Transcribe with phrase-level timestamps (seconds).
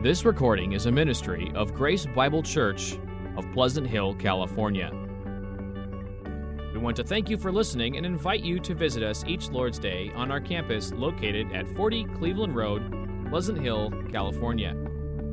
[0.00, 2.96] This recording is a ministry of Grace Bible Church
[3.36, 4.92] of Pleasant Hill, California.
[6.72, 9.80] We want to thank you for listening and invite you to visit us each Lord's
[9.80, 14.76] Day on our campus located at 40 Cleveland Road, Pleasant Hill, California,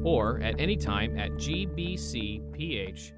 [0.03, 3.13] or at any time at gbcph.org.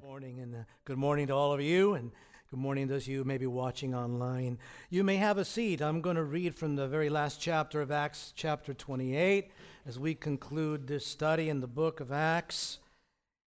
[0.00, 2.10] Good morning and uh, good morning to all of you and
[2.52, 4.58] good morning those of you who may be watching online.
[4.90, 5.80] You may have a seat.
[5.80, 9.50] I'm going to read from the very last chapter of Acts, chapter 28,
[9.86, 12.80] as we conclude this study in the book of Acts.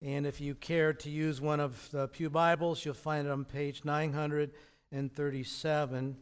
[0.03, 3.45] And if you care to use one of the Pew Bibles, you'll find it on
[3.45, 6.17] page 937.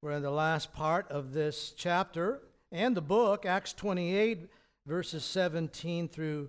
[0.00, 4.48] We're in the last part of this chapter and the book, Acts 28,
[4.86, 6.48] verses 17 through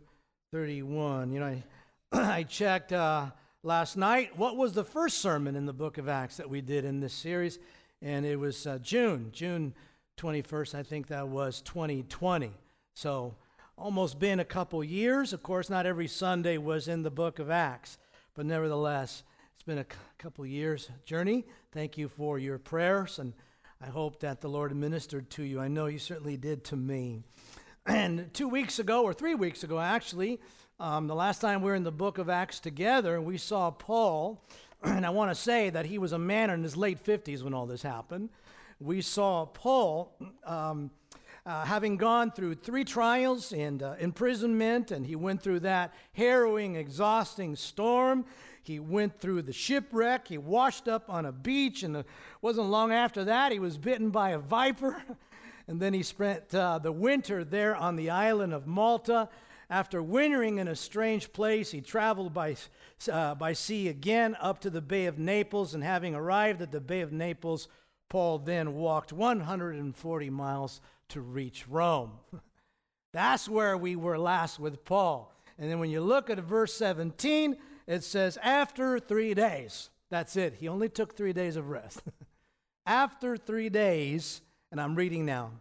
[0.54, 1.32] 31.
[1.32, 1.64] You know, I,
[2.38, 3.32] I checked uh,
[3.64, 6.84] last night what was the first sermon in the book of Acts that we did
[6.84, 7.60] in this series,
[8.02, 9.74] and it was uh, June, June
[10.18, 12.52] 21st, I think that was 2020.
[12.94, 13.36] So,
[13.78, 15.32] almost been a couple years.
[15.34, 17.98] Of course, not every Sunday was in the book of Acts,
[18.36, 19.86] but nevertheless, it's been a
[20.18, 21.46] couple years journey.
[21.72, 23.34] Thank you for your prayers, and
[23.80, 25.60] I hope that the Lord ministered to you.
[25.60, 27.24] I know you certainly did to me.
[27.88, 30.40] And two weeks ago, or three weeks ago, actually,
[30.82, 34.44] um, the last time we were in the book of Acts together, we saw Paul,
[34.84, 37.54] and I want to say that he was a man in his late 50s when
[37.54, 38.30] all this happened.
[38.80, 40.12] We saw Paul.
[40.44, 40.90] Um,
[41.44, 46.76] uh, having gone through three trials and uh, imprisonment, and he went through that harrowing,
[46.76, 48.26] exhausting storm.
[48.62, 50.28] He went through the shipwreck.
[50.28, 52.06] He washed up on a beach, and it
[52.42, 55.02] wasn't long after that he was bitten by a viper.
[55.68, 59.28] and then he spent uh, the winter there on the island of Malta.
[59.72, 62.58] After wintering in a strange place, he traveled by,
[63.10, 66.82] uh, by sea again up to the Bay of Naples, and having arrived at the
[66.82, 67.70] Bay of Naples,
[68.10, 72.12] Paul then walked 140 miles to reach Rome.
[73.14, 75.34] That's where we were last with Paul.
[75.58, 77.56] And then when you look at verse 17,
[77.88, 79.90] it says, after three days.
[80.10, 80.56] That's it.
[80.56, 82.04] He only took three days of rest.
[82.86, 85.52] after three days, and I'm reading now,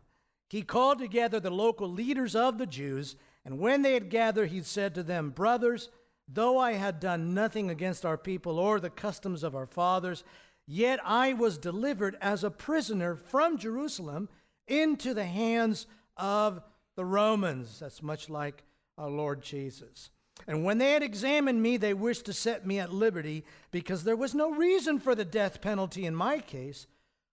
[0.48, 3.14] he called together the local leaders of the Jews,
[3.44, 5.88] and when they had gathered, he said to them, Brothers,
[6.28, 10.24] though I had done nothing against our people or the customs of our fathers,
[10.66, 14.28] yet I was delivered as a prisoner from Jerusalem
[14.68, 15.86] into the hands
[16.16, 16.62] of
[16.96, 17.80] the Romans.
[17.80, 18.62] That's much like
[18.98, 20.10] our Lord Jesus.
[20.46, 24.16] And when they had examined me, they wished to set me at liberty because there
[24.16, 26.86] was no reason for the death penalty in my case.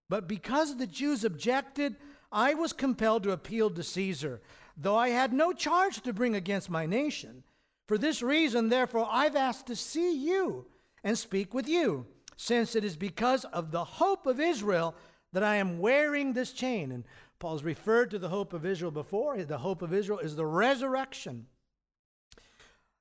[0.09, 1.95] But because the Jews objected,
[2.31, 4.41] I was compelled to appeal to Caesar,
[4.77, 7.43] though I had no charge to bring against my nation.
[7.87, 10.67] For this reason, therefore, I've asked to see you
[11.03, 12.05] and speak with you,
[12.35, 14.93] since it is because of the hope of Israel
[15.33, 16.91] that I am wearing this chain.
[16.91, 17.05] And
[17.39, 19.43] Paul's referred to the hope of Israel before.
[19.43, 21.47] The hope of Israel is the resurrection.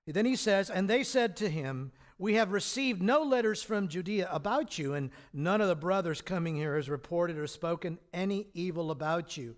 [0.07, 4.29] Then he says, And they said to him, We have received no letters from Judea
[4.31, 8.91] about you, and none of the brothers coming here has reported or spoken any evil
[8.91, 9.57] about you.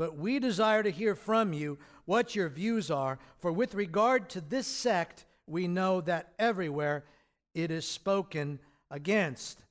[0.00, 4.40] But we desire to hear from you what your views are, for with regard to
[4.40, 7.04] this sect, we know that everywhere
[7.52, 9.62] it is spoken against.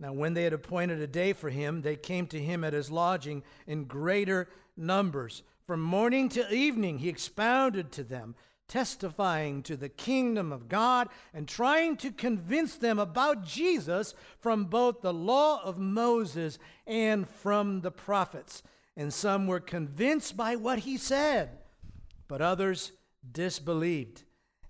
[0.00, 2.90] Now, when they had appointed a day for him, they came to him at his
[2.90, 5.42] lodging in greater numbers.
[5.66, 8.36] From morning till evening, he expounded to them,
[8.68, 15.02] testifying to the kingdom of God and trying to convince them about Jesus from both
[15.02, 18.62] the law of Moses and from the prophets.
[18.96, 21.50] And some were convinced by what he said,
[22.28, 22.92] but others
[23.32, 24.22] disbelieved.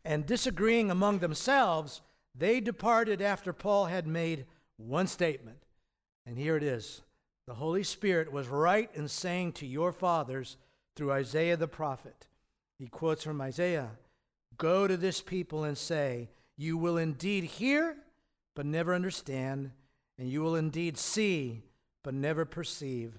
[0.05, 2.01] And disagreeing among themselves,
[2.34, 4.47] they departed after Paul had made
[4.77, 5.59] one statement.
[6.27, 7.03] And here it is
[7.47, 10.57] The Holy Spirit was right in saying to your fathers
[10.97, 12.27] through Isaiah the prophet.
[12.79, 13.91] He quotes from Isaiah
[14.57, 17.97] Go to this people and say, You will indeed hear,
[18.55, 19.73] but never understand,
[20.19, 21.63] and you will indeed see,
[22.03, 23.19] but never perceive.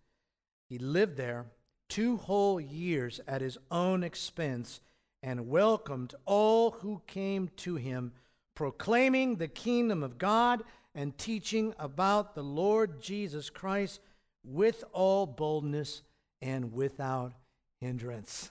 [0.71, 1.47] He lived there
[1.89, 4.79] two whole years at his own expense
[5.21, 8.13] and welcomed all who came to him
[8.55, 10.63] proclaiming the kingdom of God
[10.95, 13.99] and teaching about the Lord Jesus Christ
[14.45, 16.03] with all boldness
[16.41, 17.33] and without
[17.81, 18.49] hindrance.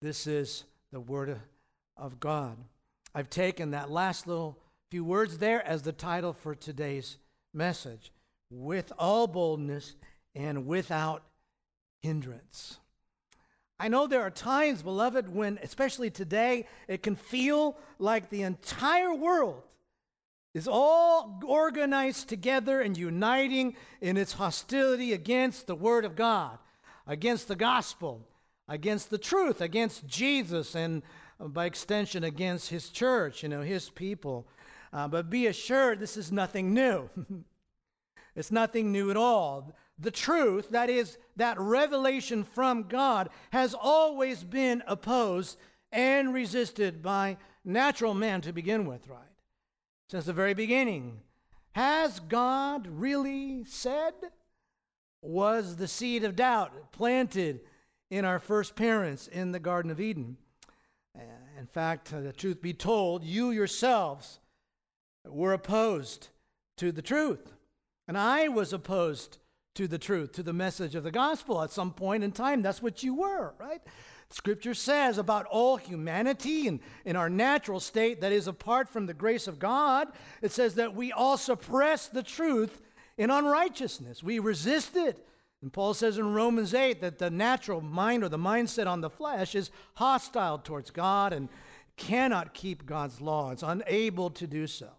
[0.00, 1.38] This is the word
[1.98, 2.56] of God.
[3.14, 4.58] I've taken that last little
[4.90, 7.18] few words there as the title for today's
[7.52, 8.10] message
[8.50, 9.96] with all boldness
[10.36, 11.22] and without
[12.00, 12.78] hindrance.
[13.80, 19.14] I know there are times, beloved, when, especially today, it can feel like the entire
[19.14, 19.62] world
[20.54, 26.58] is all organized together and uniting in its hostility against the Word of God,
[27.06, 28.26] against the gospel,
[28.68, 31.02] against the truth, against Jesus, and
[31.40, 34.46] uh, by extension, against His church, you know, His people.
[34.92, 37.10] Uh, but be assured, this is nothing new.
[38.36, 39.74] it's nothing new at all.
[39.98, 45.58] The truth, that is, that revelation from God, has always been opposed
[45.90, 49.20] and resisted by natural man to begin with, right?
[50.10, 51.20] Since the very beginning.
[51.72, 54.14] Has God really said?
[55.22, 57.60] Was the seed of doubt planted
[58.10, 60.36] in our first parents in the Garden of Eden?
[61.16, 61.22] Uh,
[61.58, 64.38] in fact, the truth be told, you yourselves
[65.24, 66.28] were opposed
[66.76, 67.54] to the truth.
[68.06, 69.38] And I was opposed
[69.76, 72.62] to the truth, to the message of the gospel at some point in time.
[72.62, 73.80] That's what you were, right?
[74.30, 79.14] Scripture says about all humanity and in our natural state that is apart from the
[79.14, 80.08] grace of God,
[80.42, 82.82] it says that we all suppress the truth
[83.16, 84.22] in unrighteousness.
[84.22, 85.24] We resist it.
[85.62, 89.10] And Paul says in Romans 8 that the natural mind or the mindset on the
[89.10, 91.48] flesh is hostile towards God and
[91.96, 93.52] cannot keep God's law.
[93.52, 94.90] It's unable to do so.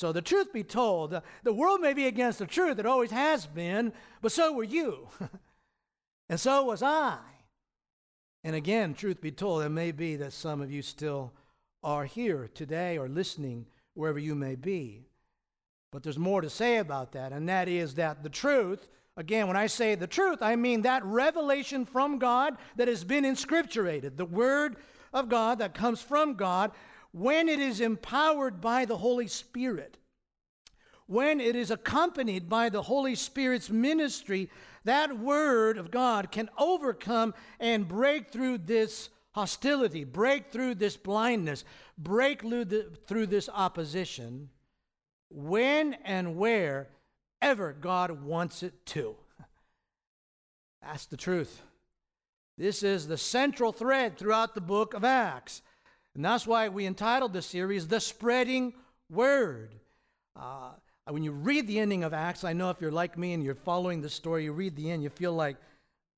[0.00, 3.44] So, the truth be told, the world may be against the truth, it always has
[3.44, 3.92] been,
[4.22, 5.08] but so were you.
[6.30, 7.18] and so was I.
[8.42, 11.34] And again, truth be told, it may be that some of you still
[11.82, 15.04] are here today or listening wherever you may be.
[15.92, 18.88] But there's more to say about that, and that is that the truth,
[19.18, 23.24] again, when I say the truth, I mean that revelation from God that has been
[23.24, 24.76] inscripturated, the Word
[25.12, 26.70] of God that comes from God,
[27.12, 29.98] when it is empowered by the Holy Spirit,
[31.06, 34.48] when it is accompanied by the Holy Spirit's ministry,
[34.84, 41.64] that Word of God can overcome and break through this hostility, break through this blindness,
[41.98, 44.48] break through this opposition
[45.30, 46.88] when and where
[47.42, 49.16] ever God wants it to.
[50.82, 51.60] That's the truth.
[52.56, 55.62] This is the central thread throughout the book of Acts.
[56.14, 58.74] And that's why we entitled the series The Spreading
[59.08, 59.74] Word.
[60.34, 60.70] Uh,
[61.08, 63.54] when you read the ending of Acts, I know if you're like me and you're
[63.54, 65.56] following the story, you read the end, you feel like,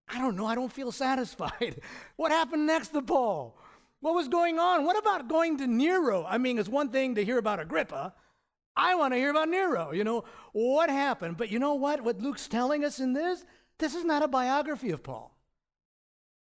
[0.08, 1.80] I don't know, I don't feel satisfied.
[2.16, 3.56] what happened next to Paul?
[4.00, 4.84] What was going on?
[4.84, 6.26] What about going to Nero?
[6.28, 8.14] I mean, it's one thing to hear about Agrippa.
[8.74, 9.92] I want to hear about Nero.
[9.92, 11.36] You know, what happened?
[11.36, 12.00] But you know what?
[12.00, 13.44] What Luke's telling us in this?
[13.78, 15.36] This is not a biography of Paul.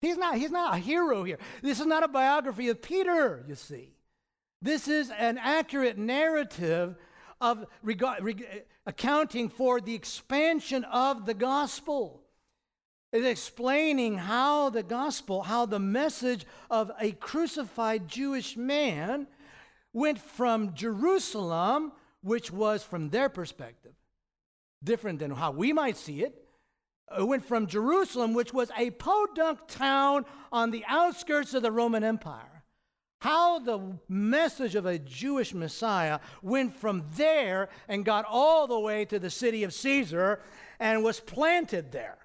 [0.06, 1.38] He's not, he's not a hero here.
[1.62, 3.92] This is not a biography of Peter, you see.
[4.62, 6.94] This is an accurate narrative
[7.40, 12.22] of reg- reg- accounting for the expansion of the gospel.
[13.12, 19.26] It's explaining how the gospel, how the message of a crucified Jewish man
[19.92, 21.90] went from Jerusalem,
[22.22, 23.94] which was from their perspective,
[24.84, 26.45] different than how we might see it
[27.18, 32.64] went from Jerusalem, which was a podunk town on the outskirts of the Roman Empire.
[33.20, 39.04] How the message of a Jewish Messiah went from there and got all the way
[39.06, 40.40] to the city of Caesar
[40.78, 42.18] and was planted there.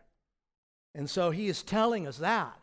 [0.94, 2.58] And so he is telling us that.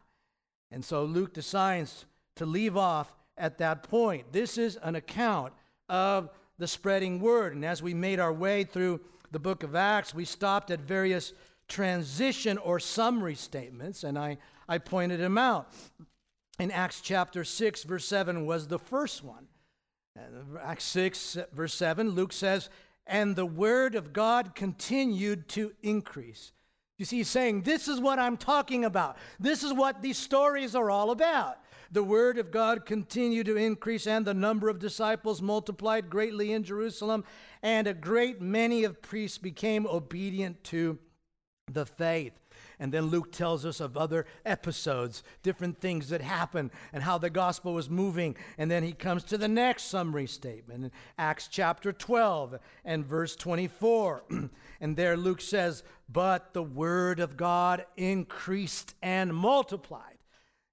[0.70, 2.04] And so Luke decides
[2.36, 4.32] to leave off at that point.
[4.32, 5.54] This is an account
[5.88, 6.28] of
[6.58, 7.54] the spreading word.
[7.54, 9.00] And as we made our way through
[9.30, 11.32] the book of Acts, we stopped at various
[11.68, 15.70] transition or summary statements, and I, I pointed them out.
[16.58, 19.46] In Acts chapter 6, verse 7 was the first one.
[20.60, 22.68] Acts 6, verse 7, Luke says,
[23.06, 26.52] And the word of God continued to increase.
[26.96, 29.16] You see, he's saying, This is what I'm talking about.
[29.38, 31.58] This is what these stories are all about.
[31.90, 36.64] The word of God continued to increase, and the number of disciples multiplied greatly in
[36.64, 37.24] Jerusalem,
[37.62, 40.98] and a great many of priests became obedient to
[41.72, 42.32] the faith.
[42.80, 47.30] And then Luke tells us of other episodes, different things that happened, and how the
[47.30, 48.36] gospel was moving.
[48.56, 53.34] And then he comes to the next summary statement in Acts chapter 12 and verse
[53.34, 54.22] 24.
[54.80, 60.02] and there Luke says, But the word of God increased and multiplied.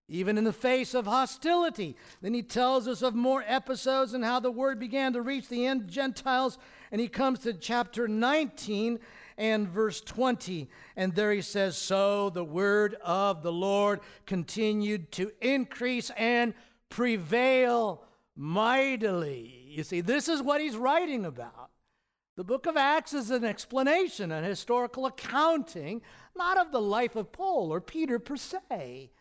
[0.08, 1.96] Even in the face of hostility.
[2.22, 5.66] Then he tells us of more episodes and how the word began to reach the
[5.66, 6.60] end Gentiles.
[6.92, 9.00] And he comes to chapter 19
[9.38, 10.70] and verse 20.
[10.96, 16.54] And there he says, So the word of the Lord continued to increase and
[16.89, 18.04] prevail
[18.36, 19.65] mightily.
[19.70, 21.72] You see, this is what he's writing about.
[22.38, 26.01] The book of Acts is an explanation, an historical accounting,
[26.36, 29.12] not of the life of Paul or Peter per se,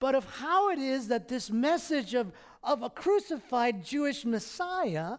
[0.00, 2.32] but of how it is that this message of,
[2.62, 5.18] of a crucified Jewish Messiah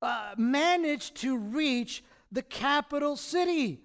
[0.00, 2.02] uh, managed to reach
[2.32, 3.80] the capital city.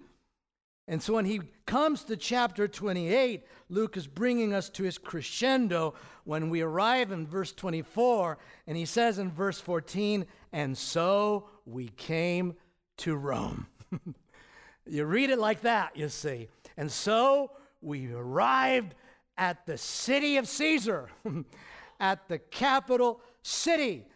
[0.88, 5.94] And so when he comes to chapter 28, Luke is bringing us to his crescendo
[6.24, 11.88] when we arrive in verse 24, and he says in verse 14, And so we
[11.88, 12.54] came
[12.98, 13.66] to Rome.
[14.86, 16.48] you read it like that, you see.
[16.78, 17.50] And so
[17.82, 18.94] we arrived
[19.36, 21.10] at the city of Caesar,
[22.00, 24.06] at the capital city.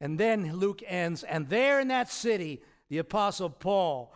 [0.00, 4.12] And then Luke ends, and there in that city, the Apostle Paul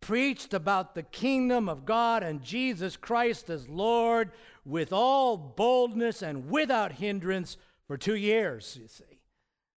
[0.00, 4.32] preached about the kingdom of God and Jesus Christ as Lord
[4.64, 9.20] with all boldness and without hindrance for two years, you see.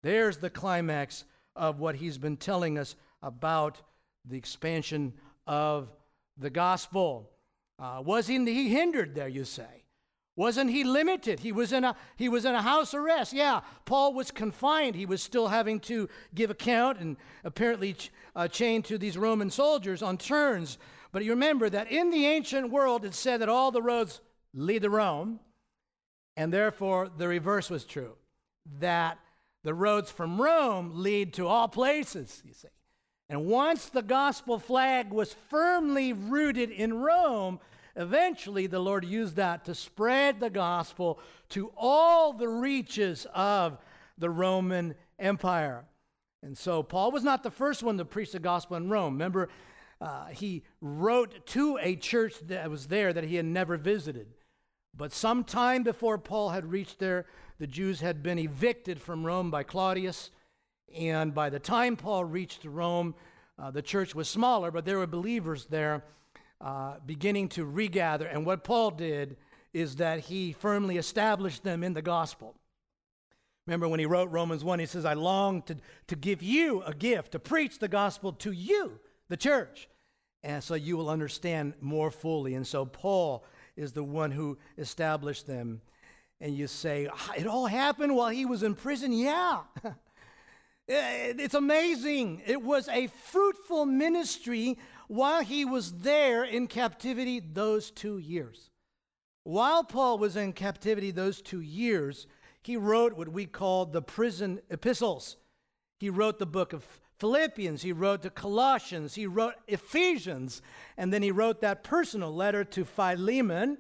[0.03, 1.25] There's the climax
[1.57, 3.81] of what he's been telling us about
[4.27, 5.15] the expansion
[5.47, 5.89] of
[6.37, 7.31] the gospel.
[7.79, 9.85] Uh, wasn't he hindered there, you say?
[10.39, 11.41] Wasn't he limited?
[11.41, 13.33] He was in a he was in a house arrest.
[13.33, 14.95] Yeah, Paul was confined.
[14.95, 19.51] He was still having to give account and apparently ch- uh, chained to these Roman
[19.51, 20.79] soldiers on turns.
[21.11, 24.21] But you remember that in the ancient world it said that all the roads
[24.55, 25.41] lead to Rome,
[26.37, 28.13] and therefore the reverse was true.
[28.79, 29.19] That
[29.65, 32.69] the roads from Rome lead to all places, you see.
[33.29, 37.59] And once the gospel flag was firmly rooted in Rome,
[37.99, 41.19] eventually the Lord used that to spread the gospel
[41.51, 43.77] to all the reaches of
[44.17, 45.85] the Roman Empire.
[46.43, 49.15] And so Paul was not the first one to preach the gospel in Rome.
[49.15, 49.49] Remember,
[50.01, 54.29] uh, he wrote to a church that was there that he had never visited.
[54.97, 57.27] But some time before Paul had reached there,
[57.59, 60.31] the Jews had been evicted from Rome by Claudius.
[60.97, 63.17] And by the time Paul reached Rome,
[63.59, 66.05] uh, the church was smaller, but there were believers there
[66.61, 68.27] uh, beginning to regather.
[68.27, 69.37] And what Paul did
[69.73, 72.55] is that he firmly established them in the gospel.
[73.67, 76.95] Remember when he wrote Romans 1, he says, I long to, to give you a
[76.95, 78.99] gift, to preach the gospel to you,
[79.29, 79.89] the church.
[80.43, 82.55] And so you will understand more fully.
[82.55, 83.45] And so Paul
[83.77, 85.83] is the one who established them.
[86.41, 89.13] And you say, it all happened while he was in prison?
[89.13, 89.63] Yeah.
[90.89, 92.43] it's amazing.
[92.47, 98.71] It was a fruitful ministry while he was there in captivity those two years.
[99.43, 102.27] While Paul was in captivity those two years,
[102.63, 105.39] he wrote what we call the prison epistles.
[105.99, 106.87] He wrote the book of
[107.19, 110.63] Philippians, he wrote the Colossians, he wrote Ephesians,
[110.97, 113.79] and then he wrote that personal letter to Philemon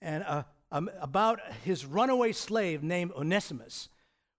[0.00, 3.88] and uh, um, about his runaway slave named Onesimus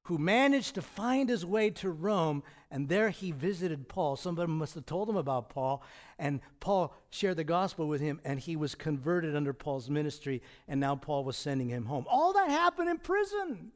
[0.06, 4.18] who managed to find his way to Rome, and there he visited Paul.
[4.18, 5.82] Somebody must have told him about Paul,
[6.20, 10.80] and Paul shared the gospel with him, and he was converted under Paul's ministry, and
[10.80, 12.06] now Paul was sending him home.
[12.10, 13.72] All that happened in prison.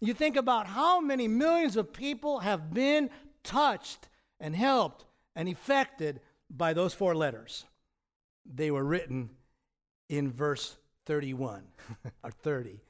[0.00, 3.10] You think about how many millions of people have been
[3.44, 4.08] touched
[4.40, 5.04] and helped
[5.36, 7.66] and affected by those four letters.
[8.46, 9.30] They were written
[10.08, 11.62] in verse 31
[12.24, 12.80] or 30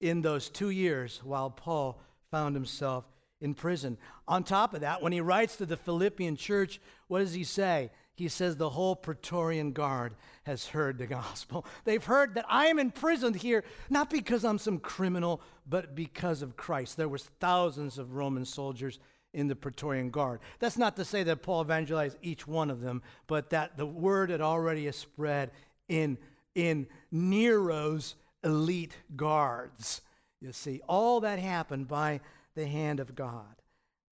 [0.00, 3.04] in those two years while Paul found himself
[3.40, 3.96] in prison.
[4.28, 7.90] On top of that, when he writes to the Philippian church, what does he say?
[8.14, 10.14] He says, The whole Praetorian Guard
[10.44, 11.64] has heard the gospel.
[11.84, 16.56] They've heard that I am imprisoned here, not because I'm some criminal, but because of
[16.56, 16.96] Christ.
[16.96, 18.98] There was thousands of Roman soldiers
[19.32, 20.40] in the Praetorian Guard.
[20.58, 24.30] That's not to say that Paul evangelized each one of them, but that the word
[24.30, 25.52] had already spread
[25.88, 26.18] in,
[26.54, 30.00] in Nero's elite guards.
[30.40, 32.20] You see, all that happened by
[32.54, 33.62] the hand of God.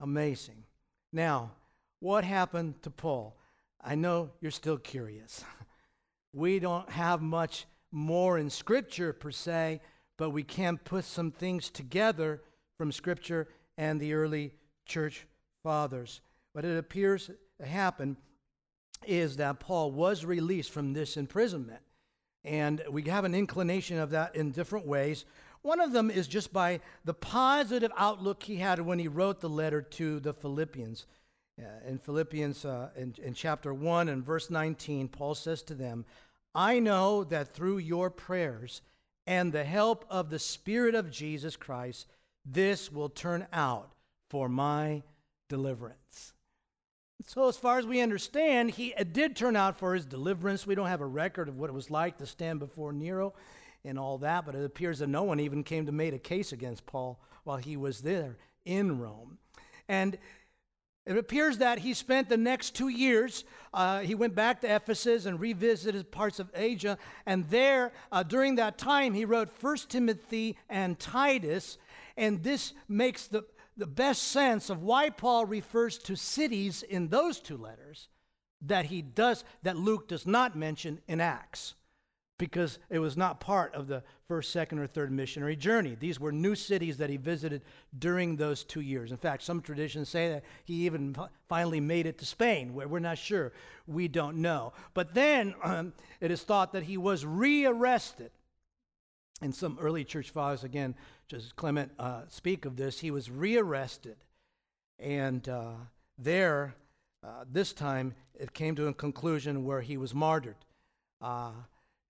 [0.00, 0.64] Amazing.
[1.12, 1.52] Now,
[2.00, 3.36] what happened to Paul?
[3.82, 5.44] I know you're still curious.
[6.34, 9.80] We don't have much more in Scripture per se,
[10.18, 12.42] but we can put some things together
[12.76, 14.52] from Scripture and the early
[14.84, 15.26] church
[15.62, 16.20] fathers.
[16.52, 17.30] What it appears
[17.60, 18.18] to happen
[19.06, 21.80] is that Paul was released from this imprisonment.
[22.44, 25.24] And we have an inclination of that in different ways.
[25.62, 29.48] One of them is just by the positive outlook he had when he wrote the
[29.48, 31.06] letter to the Philippians.
[31.58, 36.04] Uh, in Philippians, uh, in, in chapter 1 and verse 19, Paul says to them,
[36.54, 38.80] I know that through your prayers
[39.26, 42.06] and the help of the Spirit of Jesus Christ,
[42.44, 43.92] this will turn out
[44.30, 45.02] for my
[45.48, 46.32] deliverance.
[47.26, 50.66] So, as far as we understand, he did turn out for his deliverance.
[50.66, 53.34] We don't have a record of what it was like to stand before Nero
[53.84, 56.52] and all that, but it appears that no one even came to make a case
[56.52, 59.38] against Paul while he was there in Rome.
[59.88, 60.16] And
[61.06, 63.44] it appears that he spent the next two years.
[63.72, 66.98] Uh, he went back to Ephesus and revisited parts of Asia.
[67.24, 71.78] And there, uh, during that time, he wrote First Timothy and Titus.
[72.18, 73.44] And this makes the,
[73.78, 78.08] the best sense of why Paul refers to cities in those two letters
[78.60, 81.74] that he does, that Luke does not mention in Acts
[82.38, 85.96] because it was not part of the first, second, or third missionary journey.
[85.98, 87.62] These were new cities that he visited
[87.98, 89.10] during those two years.
[89.10, 91.16] In fact, some traditions say that he even
[91.48, 93.52] finally made it to Spain, where we're not sure.
[93.86, 94.72] We don't know.
[94.94, 98.30] But then um, it is thought that he was rearrested.
[99.40, 100.94] And some early church fathers, again,
[101.28, 104.16] just Clement uh, speak of this, he was rearrested.
[104.98, 105.74] And uh,
[106.18, 106.74] there,
[107.22, 110.56] uh, this time, it came to a conclusion where he was martyred.
[111.20, 111.52] Uh,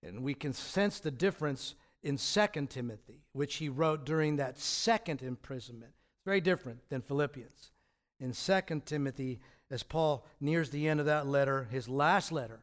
[0.03, 5.21] and we can sense the difference in 2 Timothy, which he wrote during that second
[5.21, 5.91] imprisonment.
[5.91, 7.71] It's very different than Philippians.
[8.19, 12.61] In 2 Timothy, as Paul nears the end of that letter, his last letter,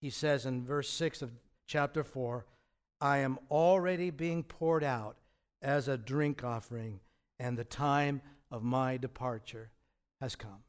[0.00, 1.30] he says in verse 6 of
[1.66, 2.44] chapter 4
[3.04, 5.18] I am already being poured out
[5.60, 7.00] as a drink offering,
[7.38, 9.70] and the time of my departure
[10.22, 10.64] has come.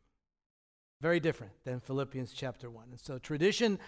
[0.99, 2.87] Very different than Philippians chapter 1.
[2.91, 3.79] And so tradition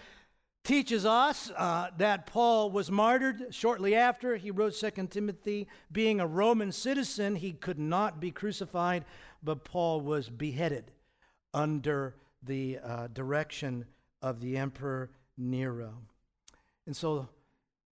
[0.64, 5.68] teaches us uh, that Paul was martyred shortly after he wrote 2 Timothy.
[5.92, 9.04] Being a Roman citizen, he could not be crucified,
[9.42, 10.90] but Paul was beheaded
[11.52, 13.84] under the uh, direction
[14.22, 15.92] of the Emperor Nero.
[16.86, 17.28] And so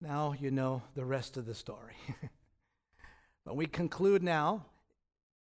[0.06, 1.96] now you know the rest of the story.
[3.46, 4.66] but we conclude now,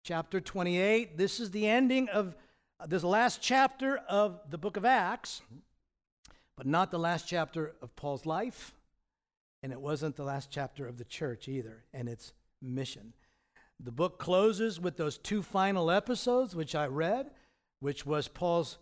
[0.04, 1.18] chapter 28.
[1.18, 2.36] This is the ending of
[2.80, 5.42] uh, this last chapter of the book of Acts
[6.56, 8.74] but not the last chapter of Paul's life,
[9.62, 13.14] and it wasn't the last chapter of the church either, and its mission.
[13.80, 17.32] The book closes with those two final episodes, which I read,
[17.80, 18.78] which was Paul's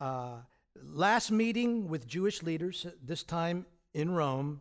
[0.00, 0.36] uh,
[0.82, 4.60] last meeting with Jewish leaders, this time in Rome,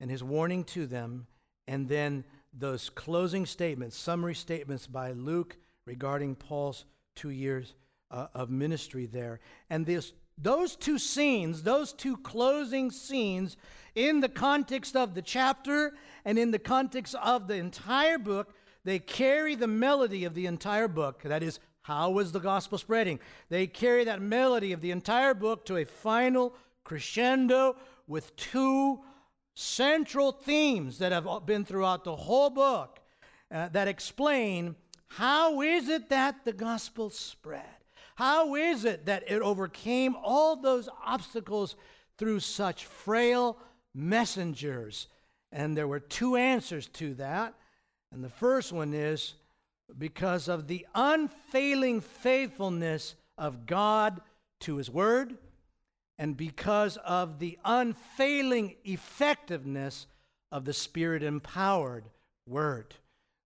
[0.00, 1.26] and his warning to them,
[1.66, 7.74] and then those closing statements, summary statements by Luke regarding Paul's two years
[8.10, 9.40] uh, of ministry there.
[9.70, 13.56] And this those two scenes, those two closing scenes,
[13.94, 18.54] in the context of the chapter and in the context of the entire book,
[18.84, 21.22] they carry the melody of the entire book.
[21.22, 23.20] That is, how was the gospel spreading?
[23.48, 27.76] They carry that melody of the entire book to a final crescendo
[28.08, 29.00] with two
[29.54, 33.00] central themes that have been throughout the whole book
[33.50, 34.74] uh, that explain
[35.08, 37.62] how is it that the gospel spread?
[38.16, 41.76] How is it that it overcame all those obstacles
[42.18, 43.58] through such frail
[43.94, 45.08] messengers?
[45.52, 47.54] And there were two answers to that.
[48.12, 49.34] And the first one is
[49.98, 54.20] because of the unfailing faithfulness of God
[54.60, 55.36] to His Word,
[56.18, 60.06] and because of the unfailing effectiveness
[60.52, 62.04] of the Spirit empowered
[62.46, 62.94] Word.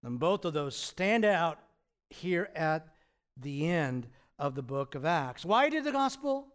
[0.02, 1.59] And both of those stand out
[2.11, 2.88] here at
[3.37, 5.44] the end of the book of Acts.
[5.44, 6.48] Why did the gospel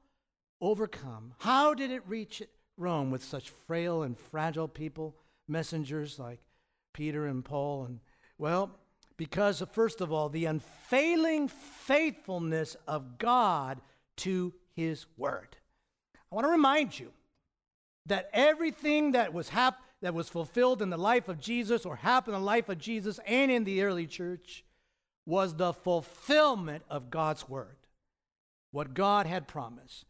[0.62, 1.34] overcome?
[1.40, 2.44] How did it reach
[2.78, 5.16] Rome with such frail and fragile people,
[5.48, 6.40] messengers like
[6.94, 7.86] Peter and Paul?
[7.86, 8.00] And
[8.38, 8.72] well,
[9.18, 13.82] because of, first of all, the unfailing faithfulness of God
[14.18, 15.56] to his word.
[16.34, 17.12] I want to remind you
[18.08, 22.36] that everything that was hap- that was fulfilled in the life of Jesus or happened
[22.36, 24.66] in the life of Jesus and in the early church
[25.28, 27.76] was the fulfillment of God's word,
[28.72, 30.06] what God had promised.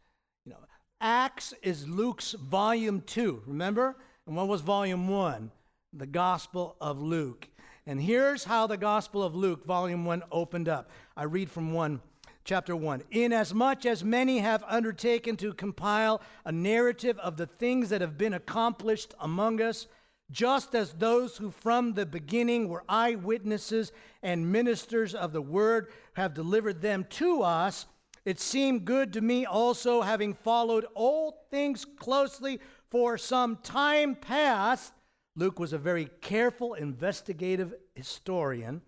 [0.46, 0.60] You know,
[0.98, 3.94] Acts is Luke's volume two, remember?
[4.26, 5.50] And what was volume one?
[5.92, 7.50] The Gospel of Luke.
[7.84, 10.88] And here's how the Gospel of Luke, volume one, opened up.
[11.18, 12.00] I read from one,
[12.44, 13.02] chapter one.
[13.10, 18.34] Inasmuch as many have undertaken to compile a narrative of the things that have been
[18.34, 19.86] accomplished among us,
[20.30, 26.34] just as those who from the beginning were eyewitnesses and ministers of the word have
[26.34, 27.86] delivered them to us,
[28.24, 32.58] it seemed good to me also, having followed all things closely
[32.90, 34.94] for some time past.
[35.36, 38.80] Luke was a very careful, investigative historian.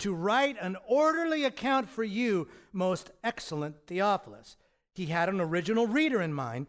[0.00, 4.56] To write an orderly account for you, most excellent Theophilus.
[4.94, 6.66] He had an original reader in mind,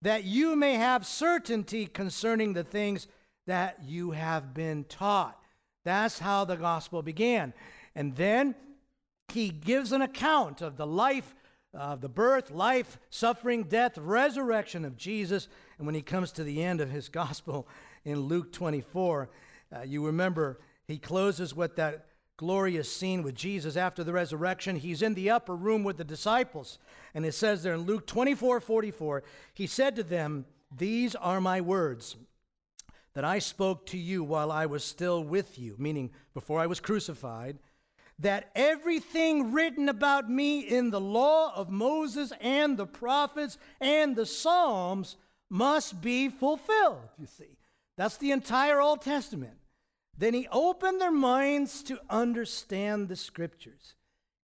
[0.00, 3.06] that you may have certainty concerning the things
[3.46, 5.38] that you have been taught.
[5.84, 7.52] That's how the gospel began.
[7.94, 8.54] And then
[9.28, 11.34] he gives an account of the life,
[11.74, 15.48] of the birth, life, suffering, death, resurrection of Jesus.
[15.78, 17.68] And when he comes to the end of his gospel,
[18.04, 19.30] in Luke 24.
[19.74, 22.06] Uh, you remember he closes with that
[22.42, 24.74] glorious scene with Jesus after the resurrection.
[24.74, 26.80] He's in the upper room with the disciples.
[27.14, 29.22] And it says there in Luke 24 44,
[29.54, 30.44] he said to them,
[30.76, 32.16] These are my words
[33.14, 36.80] that I spoke to you while I was still with you, meaning before I was
[36.80, 37.60] crucified,
[38.18, 44.26] that everything written about me in the law of Moses and the prophets and the
[44.26, 45.16] Psalms
[45.48, 47.08] must be fulfilled.
[47.20, 47.56] You see,
[47.96, 49.61] that's the entire Old Testament.
[50.16, 53.94] Then he opened their minds to understand the scriptures.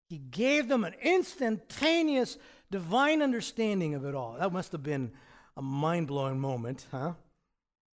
[0.08, 2.38] He gave them an instantaneous
[2.70, 4.38] divine understanding of it all.
[4.40, 5.12] That must have been
[5.58, 7.14] a mind blowing moment, huh?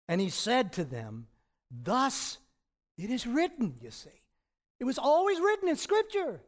[0.07, 1.27] And he said to them,
[1.69, 2.39] Thus
[2.97, 4.09] it is written, you see.
[4.79, 6.41] It was always written in Scripture.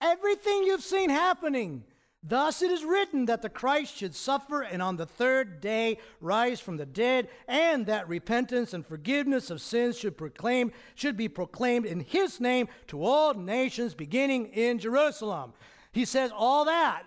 [0.00, 1.84] Everything you've seen happening.
[2.22, 6.60] Thus it is written that the Christ should suffer and on the third day rise
[6.60, 11.84] from the dead, and that repentance and forgiveness of sins should proclaim should be proclaimed
[11.84, 15.52] in his name to all nations beginning in Jerusalem.
[15.90, 17.02] He says all that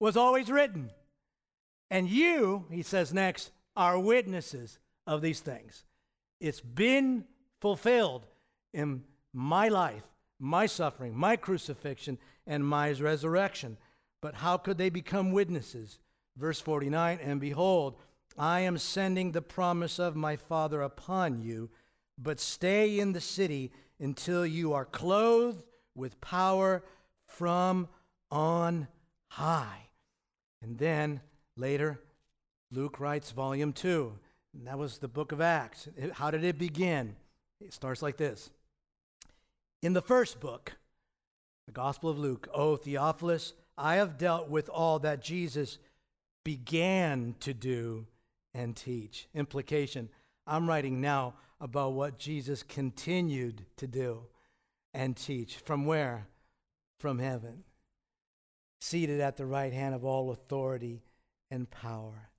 [0.00, 0.90] was always written.
[1.90, 5.84] And you, he says next, are witnesses of these things.
[6.40, 7.24] It's been
[7.60, 8.26] fulfilled
[8.72, 10.02] in my life,
[10.38, 13.76] my suffering, my crucifixion, and my resurrection.
[14.20, 15.98] But how could they become witnesses?
[16.36, 17.96] Verse 49 And behold,
[18.36, 21.70] I am sending the promise of my Father upon you,
[22.16, 26.84] but stay in the city until you are clothed with power
[27.26, 27.88] from
[28.30, 28.88] on
[29.28, 29.88] high.
[30.62, 31.20] And then
[31.56, 32.00] later,
[32.70, 34.12] Luke writes, Volume 2.
[34.54, 35.88] And that was the book of Acts.
[36.12, 37.16] How did it begin?
[37.60, 38.50] It starts like this
[39.82, 40.72] In the first book,
[41.66, 45.78] the Gospel of Luke, O Theophilus, I have dealt with all that Jesus
[46.44, 48.06] began to do
[48.52, 49.28] and teach.
[49.34, 50.08] Implication
[50.46, 54.22] I'm writing now about what Jesus continued to do
[54.94, 55.56] and teach.
[55.58, 56.26] From where?
[56.98, 57.64] From heaven.
[58.80, 61.02] Seated at the right hand of all authority
[61.50, 62.30] and power.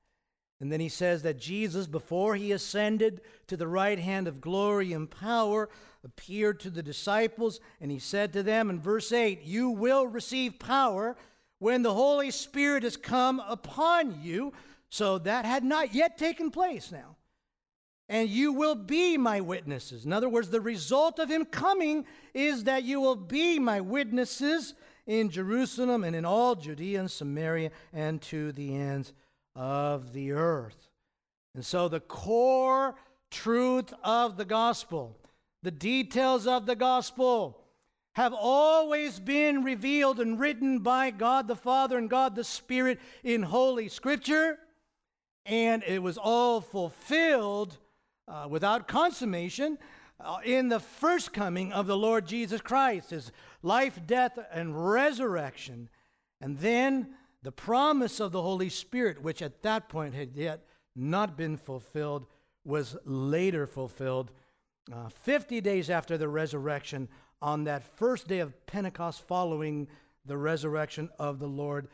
[0.61, 4.91] And then he says that Jesus, before he ascended to the right hand of glory
[4.91, 5.69] and power,
[6.03, 10.59] appeared to the disciples, and he said to them in verse 8, You will receive
[10.59, 11.15] power
[11.59, 14.53] when the Holy Spirit has come upon you.
[14.89, 17.15] So that had not yet taken place now.
[18.09, 20.03] And you will be my witnesses.
[20.03, 24.73] In other words, the result of him coming is that you will be my witnesses
[25.05, 29.13] in Jerusalem and in all Judea and Samaria and to the ends
[29.59, 30.87] of the earth.
[31.53, 32.95] And so, the core
[33.29, 35.17] truth of the gospel,
[35.63, 37.59] the details of the gospel,
[38.13, 43.43] have always been revealed and written by God the Father and God the Spirit in
[43.43, 44.57] Holy Scripture.
[45.45, 47.77] And it was all fulfilled
[48.29, 49.77] uh, without consummation
[50.21, 55.89] uh, in the first coming of the Lord Jesus Christ, his life, death, and resurrection.
[56.39, 61.37] And then the promise of the Holy Spirit, which at that point had yet not
[61.37, 62.25] been fulfilled,
[62.65, 64.31] was later fulfilled.
[64.91, 67.07] Uh, 50 days after the resurrection,
[67.41, 69.87] on that first day of Pentecost following
[70.25, 71.87] the resurrection of the Lord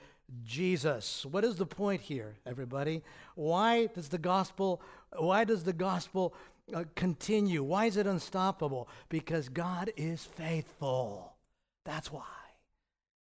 [0.43, 1.25] Jesus.
[1.25, 3.03] What is the point here, everybody?
[3.35, 4.81] Why does the gospel
[5.17, 6.33] why does the gospel
[6.73, 7.63] uh, continue?
[7.63, 8.89] Why is it unstoppable?
[9.07, 11.35] Because God is faithful.
[11.85, 12.23] That's why.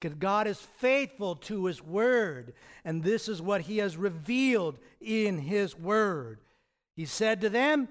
[0.00, 5.38] Because God is faithful to his word, and this is what he has revealed in
[5.38, 6.40] his word.
[6.96, 7.88] He said to them,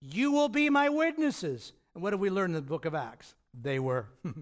[0.00, 3.34] "You will be my witnesses." And what do we learn in the book of Acts?
[3.58, 4.06] They were.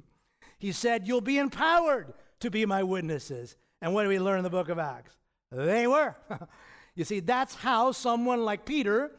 [0.58, 3.54] he said, You'll be empowered to be my witnesses.
[3.80, 5.16] And what do we learn in the book of Acts?
[5.52, 6.16] They were.
[6.96, 9.12] you see, that's how someone like Peter,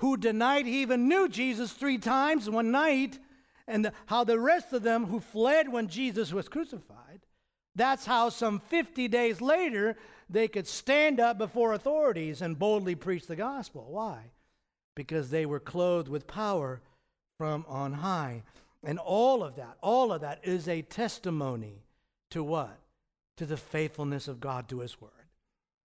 [0.00, 3.18] who denied he even knew Jesus three times one night,
[3.66, 7.09] and how the rest of them who fled when Jesus was crucified,
[7.74, 9.96] that's how some 50 days later
[10.28, 13.86] they could stand up before authorities and boldly preach the gospel.
[13.88, 14.18] Why?
[14.94, 16.80] Because they were clothed with power
[17.38, 18.42] from on high.
[18.84, 21.82] And all of that, all of that is a testimony
[22.30, 22.78] to what?
[23.38, 25.10] To the faithfulness of God to His Word.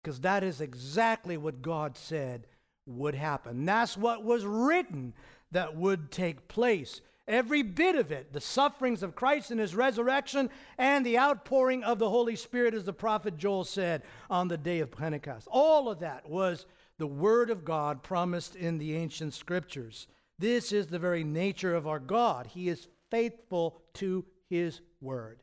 [0.02, 2.46] Because that is exactly what God said
[2.86, 3.64] would happen.
[3.64, 5.14] That's what was written
[5.50, 7.00] that would take place.
[7.28, 11.98] Every bit of it, the sufferings of Christ and his resurrection, and the outpouring of
[11.98, 15.48] the Holy Spirit, as the prophet Joel said on the day of Pentecost.
[15.50, 16.66] All of that was
[16.98, 20.06] the Word of God promised in the ancient scriptures.
[20.38, 22.46] This is the very nature of our God.
[22.46, 25.42] He is faithful to His word.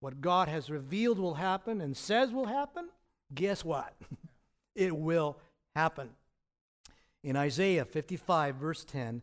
[0.00, 2.88] What God has revealed will happen and says will happen,
[3.34, 3.94] guess what?
[4.74, 5.38] it will
[5.74, 6.10] happen.
[7.22, 9.22] in Isaiah 55, verse 10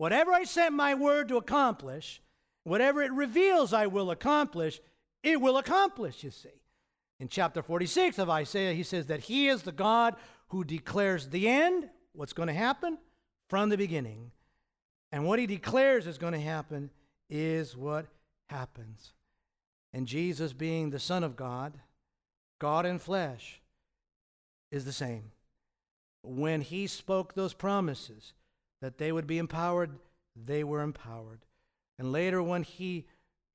[0.00, 2.22] whatever I sent my word to accomplish,
[2.64, 4.80] whatever it reveals I will accomplish,
[5.22, 6.62] it will accomplish, you see.
[7.18, 10.16] In chapter 46 of Isaiah, he says that he is the God
[10.48, 12.96] who declares the end, what's going to happen,
[13.50, 14.30] from the beginning.
[15.12, 16.88] And what he declares is going to happen
[17.28, 18.06] is what
[18.48, 19.12] happens.
[19.92, 21.74] And Jesus, being the Son of God,
[22.58, 23.60] God in flesh,
[24.72, 25.32] is the same.
[26.22, 28.32] When he spoke those promises
[28.80, 29.90] that they would be empowered,
[30.36, 31.40] they were empowered.
[31.98, 33.06] And later, when he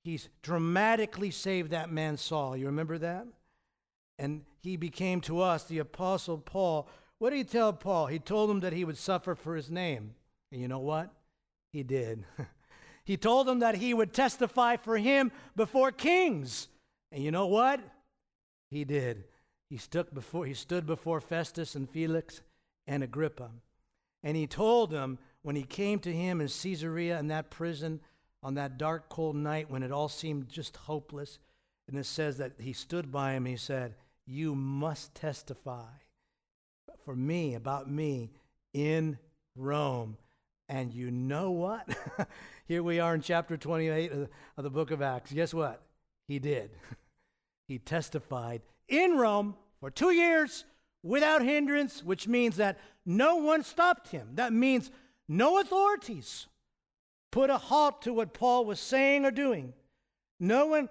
[0.03, 3.25] he's dramatically saved that man Saul, you remember that?
[4.19, 6.87] And he became to us the apostle Paul.
[7.17, 8.07] What did he tell Paul?
[8.07, 10.15] He told him that he would suffer for his name.
[10.51, 11.09] And you know what?
[11.73, 12.23] He did.
[13.03, 16.67] he told him that he would testify for him before kings.
[17.11, 17.81] And you know what?
[18.69, 19.23] He did.
[19.69, 22.41] He stood before, he stood before Festus and Felix
[22.87, 23.49] and Agrippa.
[24.25, 28.01] And he told them when he came to him in Caesarea in that prison
[28.43, 31.39] on that dark, cold night when it all seemed just hopeless,
[31.87, 35.85] and it says that he stood by him, he said, You must testify
[37.05, 38.31] for me, about me,
[38.73, 39.17] in
[39.55, 40.17] Rome.
[40.67, 41.87] And you know what?
[42.67, 45.31] Here we are in chapter 28 of the, of the book of Acts.
[45.31, 45.83] Guess what?
[46.27, 46.71] He did.
[47.67, 50.65] he testified in Rome for two years
[51.05, 54.29] without hindrance, which means that no one stopped him.
[54.33, 54.89] That means
[55.27, 56.47] no authorities
[57.31, 59.73] put a halt to what Paul was saying or doing.
[60.39, 60.89] No one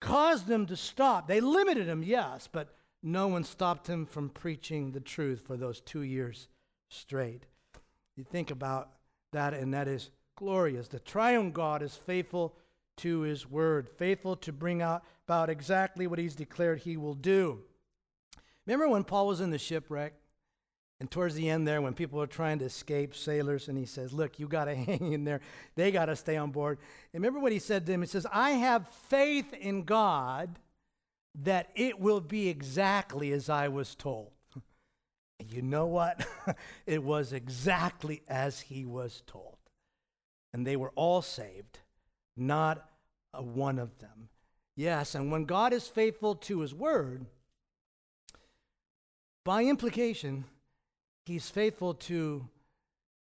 [0.00, 1.26] caused them to stop.
[1.26, 5.80] They limited him, yes, but no one stopped him from preaching the truth for those
[5.80, 6.46] two years
[6.88, 7.46] straight.
[8.16, 8.90] You think about
[9.32, 10.86] that, and that is glorious.
[10.86, 12.54] The triune God is faithful
[12.98, 17.62] to his word, faithful to bring out about exactly what he's declared he will do.
[18.66, 20.14] Remember when Paul was in the shipwreck?
[21.00, 24.12] And towards the end there, when people were trying to escape, sailors, and he says,
[24.12, 25.40] Look, you got to hang in there.
[25.74, 26.78] They got to stay on board.
[27.12, 28.02] And remember what he said to them?
[28.02, 30.60] He says, I have faith in God
[31.40, 34.30] that it will be exactly as I was told.
[35.40, 36.24] And you know what?
[36.86, 39.56] it was exactly as he was told.
[40.54, 41.80] And they were all saved,
[42.36, 42.88] not
[43.32, 44.28] one of them.
[44.76, 47.26] Yes, and when God is faithful to his word,
[49.44, 50.44] by implication,
[51.24, 52.48] he's faithful to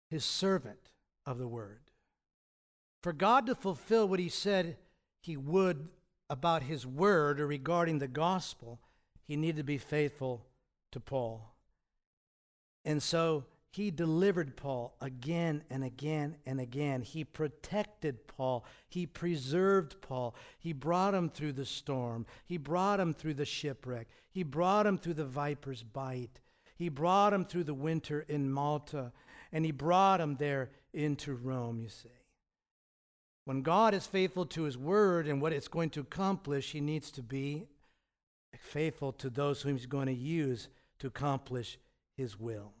[0.08, 0.90] his servant
[1.24, 1.80] of the word.
[3.02, 4.76] For God to fulfill what he said
[5.20, 5.88] he would
[6.28, 8.80] about his word or regarding the gospel,
[9.22, 10.44] he needed to be faithful
[10.92, 11.52] to Paul.
[12.84, 13.44] And so
[13.76, 17.02] he delivered Paul again and again and again.
[17.02, 18.64] He protected Paul.
[18.88, 20.34] He preserved Paul.
[20.58, 22.24] He brought him through the storm.
[22.46, 24.08] He brought him through the shipwreck.
[24.30, 26.40] He brought him through the viper's bite.
[26.74, 29.12] He brought him through the winter in Malta.
[29.52, 32.08] And he brought him there into Rome, you see.
[33.44, 37.10] When God is faithful to his word and what it's going to accomplish, he needs
[37.10, 37.66] to be
[38.58, 41.78] faithful to those whom he's going to use to accomplish
[42.16, 42.72] his will.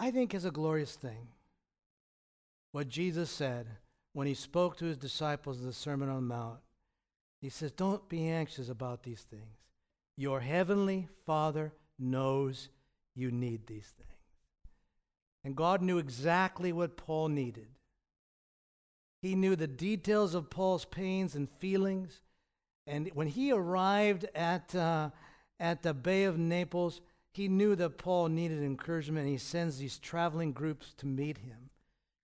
[0.00, 1.28] I think is a glorious thing.
[2.72, 3.66] What Jesus said
[4.14, 6.60] when he spoke to his disciples in the Sermon on the Mount.
[7.42, 9.58] He says, Don't be anxious about these things.
[10.16, 12.70] Your heavenly Father knows
[13.14, 14.08] you need these things.
[15.44, 17.68] And God knew exactly what Paul needed.
[19.20, 22.22] He knew the details of Paul's pains and feelings.
[22.86, 25.10] And when he arrived at, uh,
[25.58, 29.24] at the Bay of Naples, he knew that Paul needed encouragement.
[29.24, 31.70] And he sends these traveling groups to meet him.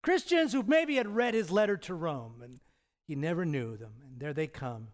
[0.03, 2.61] Christians who maybe had read his letter to Rome, and
[3.07, 3.93] he never knew them.
[4.03, 4.89] And there they come,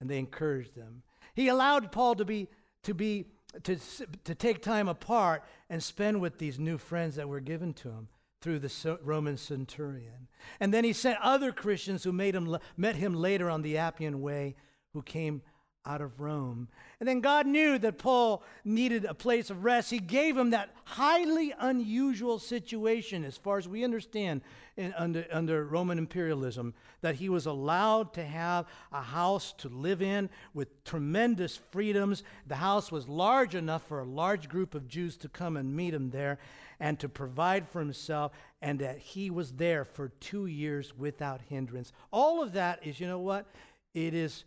[0.00, 1.02] and they encouraged them.
[1.34, 2.48] He allowed Paul to be,
[2.82, 3.26] to be,
[3.62, 3.78] to,
[4.24, 8.08] to take time apart and spend with these new friends that were given to him
[8.40, 10.28] through the Roman centurion.
[10.60, 14.20] And then he sent other Christians who made him, met him later on the Appian
[14.20, 14.56] Way,
[14.92, 15.42] who came
[15.86, 16.68] out of Rome.
[16.98, 19.90] And then God knew that Paul needed a place of rest.
[19.90, 24.42] He gave him that highly unusual situation, as far as we understand
[24.76, 30.02] in, under, under Roman imperialism, that he was allowed to have a house to live
[30.02, 32.24] in with tremendous freedoms.
[32.46, 35.94] The house was large enough for a large group of Jews to come and meet
[35.94, 36.38] him there
[36.78, 41.92] and to provide for himself, and that he was there for two years without hindrance.
[42.10, 43.46] All of that is, you know what?
[43.92, 44.44] It is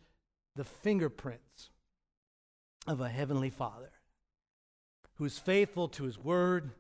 [0.56, 1.70] the fingerprints
[2.88, 3.92] of a heavenly Father
[5.16, 6.72] who's faithful to his word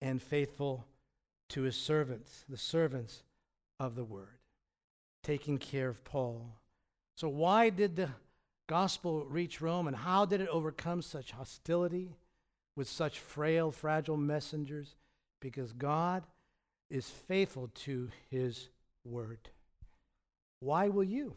[0.00, 0.86] and faithful
[1.50, 3.22] to his servants, the servants
[3.78, 4.38] of the word,
[5.22, 6.58] taking care of Paul.
[7.16, 8.10] So, why did the
[8.66, 12.14] gospel reach Rome and how did it overcome such hostility
[12.76, 14.96] with such frail, fragile messengers?
[15.40, 16.24] Because God
[16.88, 18.68] is faithful to his
[19.04, 19.48] word.
[20.60, 21.36] Why will you?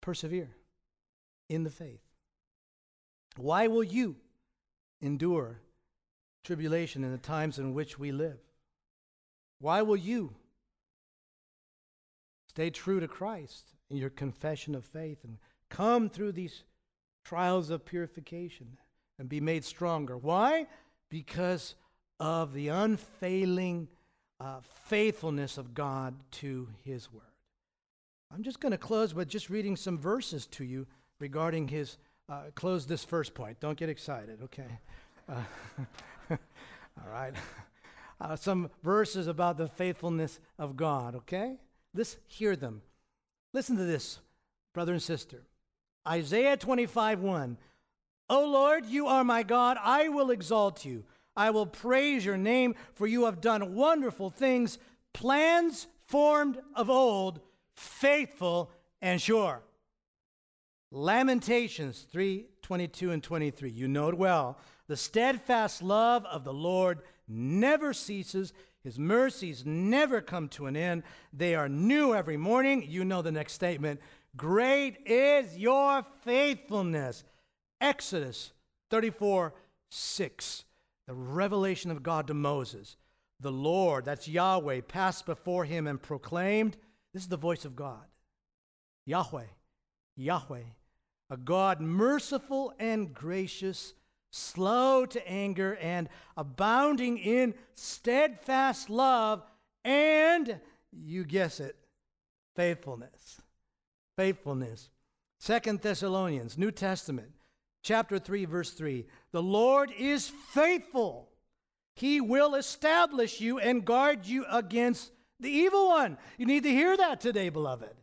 [0.00, 0.56] Persevere
[1.48, 2.02] in the faith?
[3.36, 4.16] Why will you
[5.00, 5.60] endure
[6.44, 8.38] tribulation in the times in which we live?
[9.60, 10.34] Why will you
[12.48, 16.64] stay true to Christ in your confession of faith and come through these
[17.24, 18.78] trials of purification
[19.18, 20.16] and be made stronger?
[20.16, 20.66] Why?
[21.10, 21.74] Because
[22.18, 23.88] of the unfailing
[24.40, 27.29] uh, faithfulness of God to His Word.
[28.32, 30.86] I'm just going to close by just reading some verses to you
[31.18, 31.98] regarding his.
[32.28, 33.58] Uh, close this first point.
[33.58, 34.78] Don't get excited, okay?
[35.28, 35.42] Uh,
[36.30, 37.34] all right.
[38.20, 41.56] Uh, some verses about the faithfulness of God, okay?
[41.92, 42.82] Let's hear them.
[43.52, 44.20] Listen to this,
[44.72, 45.42] brother and sister.
[46.06, 47.58] Isaiah 25, 1.
[48.28, 49.76] O Lord, you are my God.
[49.82, 51.02] I will exalt you.
[51.36, 54.78] I will praise your name, for you have done wonderful things,
[55.12, 57.40] plans formed of old
[57.80, 59.62] faithful, and sure.
[60.92, 63.70] Lamentations 3 22 and 23.
[63.70, 64.58] You know it well.
[64.86, 68.52] The steadfast love of the Lord never ceases.
[68.84, 71.02] His mercies never come to an end.
[71.32, 72.84] They are new every morning.
[72.86, 74.00] You know the next statement.
[74.36, 77.24] Great is your faithfulness.
[77.80, 78.52] Exodus
[78.90, 79.54] 34
[79.90, 80.64] 6.
[81.06, 82.96] The revelation of God to Moses.
[83.40, 86.76] The Lord, that's Yahweh, passed before him and proclaimed,
[87.12, 88.04] this is the voice of God.
[89.06, 89.46] Yahweh,
[90.16, 90.62] Yahweh,
[91.30, 93.94] a God merciful and gracious,
[94.30, 99.42] slow to anger, and abounding in steadfast love,
[99.84, 100.60] and,
[100.92, 101.76] you guess it,
[102.54, 103.40] faithfulness.
[104.16, 104.90] Faithfulness.
[105.38, 107.30] Second Thessalonians, New Testament,
[107.82, 109.06] chapter 3, verse 3.
[109.32, 111.30] The Lord is faithful.
[111.94, 116.18] He will establish you and guard you against the evil one.
[116.38, 117.94] You need to hear that today, beloved.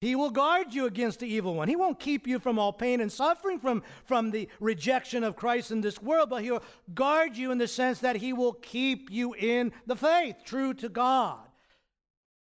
[0.00, 1.66] He will guard you against the evil one.
[1.66, 5.72] He won't keep you from all pain and suffering from, from the rejection of Christ
[5.72, 6.62] in this world, but he'll
[6.94, 10.88] guard you in the sense that he will keep you in the faith, true to
[10.88, 11.40] God.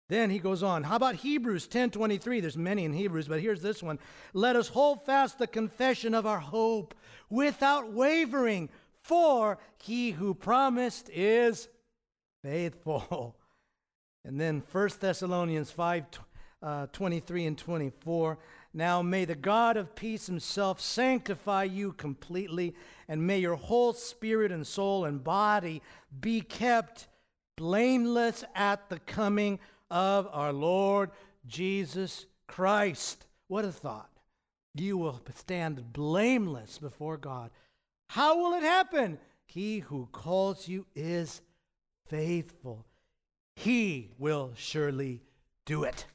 [0.09, 0.83] Then he goes on.
[0.83, 2.41] How about Hebrews 10:23?
[2.41, 3.99] There's many in Hebrews, but here's this one.
[4.33, 6.95] Let us hold fast the confession of our hope
[7.29, 8.71] without wavering,
[9.03, 11.69] for he who promised is
[12.43, 13.37] faithful.
[14.29, 16.05] And then 1 Thessalonians 5
[16.63, 18.39] uh, 23 and 24.
[18.75, 22.75] Now may the God of peace himself sanctify you completely,
[23.09, 25.81] and may your whole spirit and soul and body
[26.21, 27.09] be kept
[27.57, 29.61] blameless at the coming
[29.91, 31.11] of our Lord
[31.47, 33.27] Jesus Christ.
[33.47, 34.11] What a thought.
[34.75, 37.51] You will stand blameless before God.
[38.11, 39.19] How will it happen?
[39.47, 41.41] He who calls you is
[42.11, 42.85] faithful.
[43.59, 45.21] He will surely
[45.67, 46.07] do it,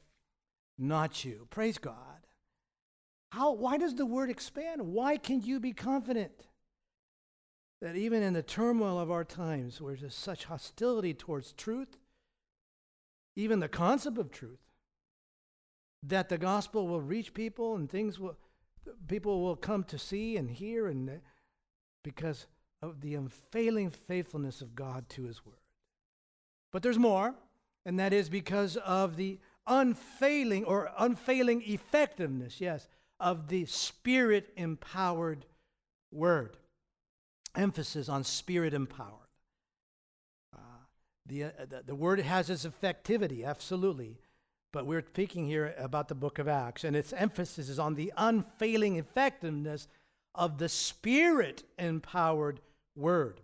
[0.78, 1.46] not you.
[1.50, 2.26] Praise God.
[3.32, 4.80] How, why does the word expand?
[4.80, 6.32] Why can you be confident
[7.82, 11.98] that even in the turmoil of our times, where there's such hostility towards truth,
[13.36, 14.62] even the concept of truth,
[16.02, 18.38] that the gospel will reach people and things will,
[19.06, 21.20] people will come to see and hear, and
[22.02, 22.46] because
[22.80, 25.56] of the unfailing faithfulness of God to His word.
[26.74, 27.36] But there's more,
[27.86, 32.88] and that is because of the unfailing or unfailing effectiveness, yes,
[33.20, 35.46] of the spirit empowered
[36.10, 36.56] word.
[37.54, 39.28] Emphasis on spirit empowered.
[40.52, 40.58] Uh,
[41.26, 44.18] the, uh, the, the word has its effectivity, absolutely.
[44.72, 48.12] But we're speaking here about the book of Acts, and its emphasis is on the
[48.16, 49.86] unfailing effectiveness
[50.34, 52.58] of the spirit empowered
[52.96, 53.42] word.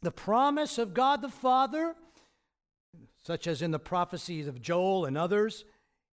[0.00, 1.94] The promise of God the Father
[3.24, 5.64] such as in the prophecies of Joel and others,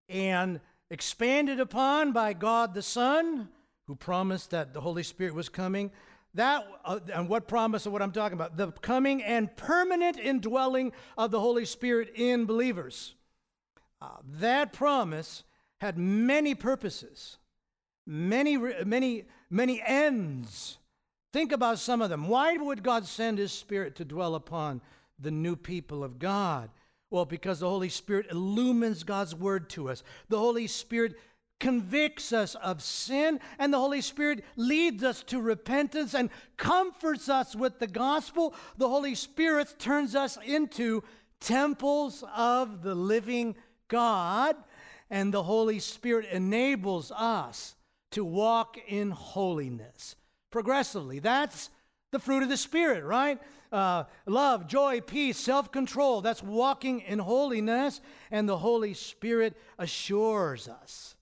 [0.07, 0.59] and
[0.89, 3.49] expanded upon by God the Son,
[3.87, 5.91] who promised that the Holy Spirit was coming.
[6.33, 8.55] That, uh, and what promise of what I'm talking about?
[8.55, 13.15] The coming and permanent indwelling of the Holy Spirit in believers.
[14.01, 15.43] Uh, that promise
[15.81, 17.37] had many purposes,
[18.05, 20.77] many, many, many ends.
[21.33, 22.27] Think about some of them.
[22.27, 24.81] Why would God send His Spirit to dwell upon
[25.19, 26.69] the new people of God?
[27.11, 30.01] Well, because the Holy Spirit illumines God's word to us.
[30.29, 31.15] The Holy Spirit
[31.59, 37.55] convicts us of sin, and the Holy Spirit leads us to repentance and comforts us
[37.55, 38.55] with the gospel.
[38.77, 41.03] The Holy Spirit turns us into
[41.41, 43.55] temples of the living
[43.89, 44.55] God,
[45.09, 47.75] and the Holy Spirit enables us
[48.11, 50.15] to walk in holiness
[50.49, 51.19] progressively.
[51.19, 51.69] That's
[52.11, 53.39] the fruit of the Spirit, right?
[53.71, 56.21] Uh, love, joy, peace, self control.
[56.21, 61.15] That's walking in holiness, and the Holy Spirit assures us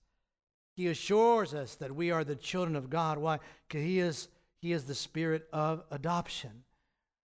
[0.80, 3.18] he assures us that we are the children of God.
[3.18, 3.38] Why?
[3.68, 4.28] Because he is,
[4.62, 6.64] he is the spirit of adoption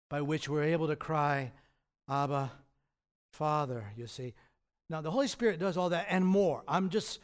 [0.09, 1.53] by which we're able to cry,
[2.09, 2.51] Abba,
[3.31, 4.33] Father, you see.
[4.89, 6.61] Now, the Holy Spirit does all that and more.
[6.67, 7.19] I'm just,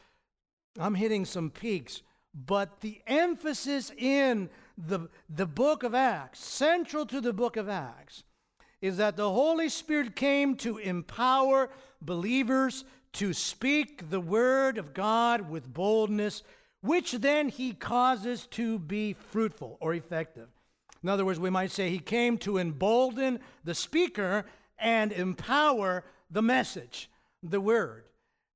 [0.80, 2.02] I'm hitting some peaks.
[2.34, 8.24] But the emphasis in the, the book of Acts, central to the book of Acts,
[8.82, 11.70] is that the Holy Spirit came to empower
[12.02, 16.44] believers to speak the word of God with boldness,
[16.82, 20.50] which then he causes to be fruitful or effective.
[21.02, 24.46] In other words, we might say he came to embolden the speaker
[24.80, 27.10] and empower the message,
[27.42, 28.06] the word,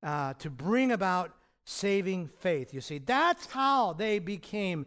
[0.02, 2.74] uh, to bring about saving faith.
[2.74, 4.86] You see, that's how they became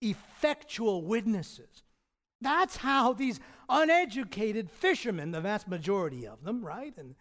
[0.00, 1.82] effectual witnesses.
[2.40, 6.94] That's how these uneducated fishermen, the vast majority of them, right?
[6.96, 7.14] And,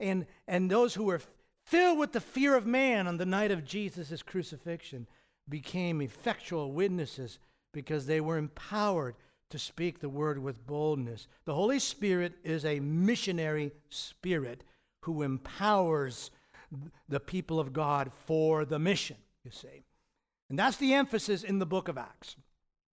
[0.00, 1.20] and, and those who were
[1.64, 5.06] filled with the fear of man on the night of Jesus' crucifixion,
[5.48, 7.38] became effectual witnesses
[7.72, 9.14] because they were empowered
[9.50, 11.28] to speak the word with boldness.
[11.44, 14.64] The Holy Spirit is a missionary spirit
[15.02, 16.30] who empowers
[17.08, 19.84] the people of God for the mission, you see.
[20.48, 22.36] And that's the emphasis in the book of Acts.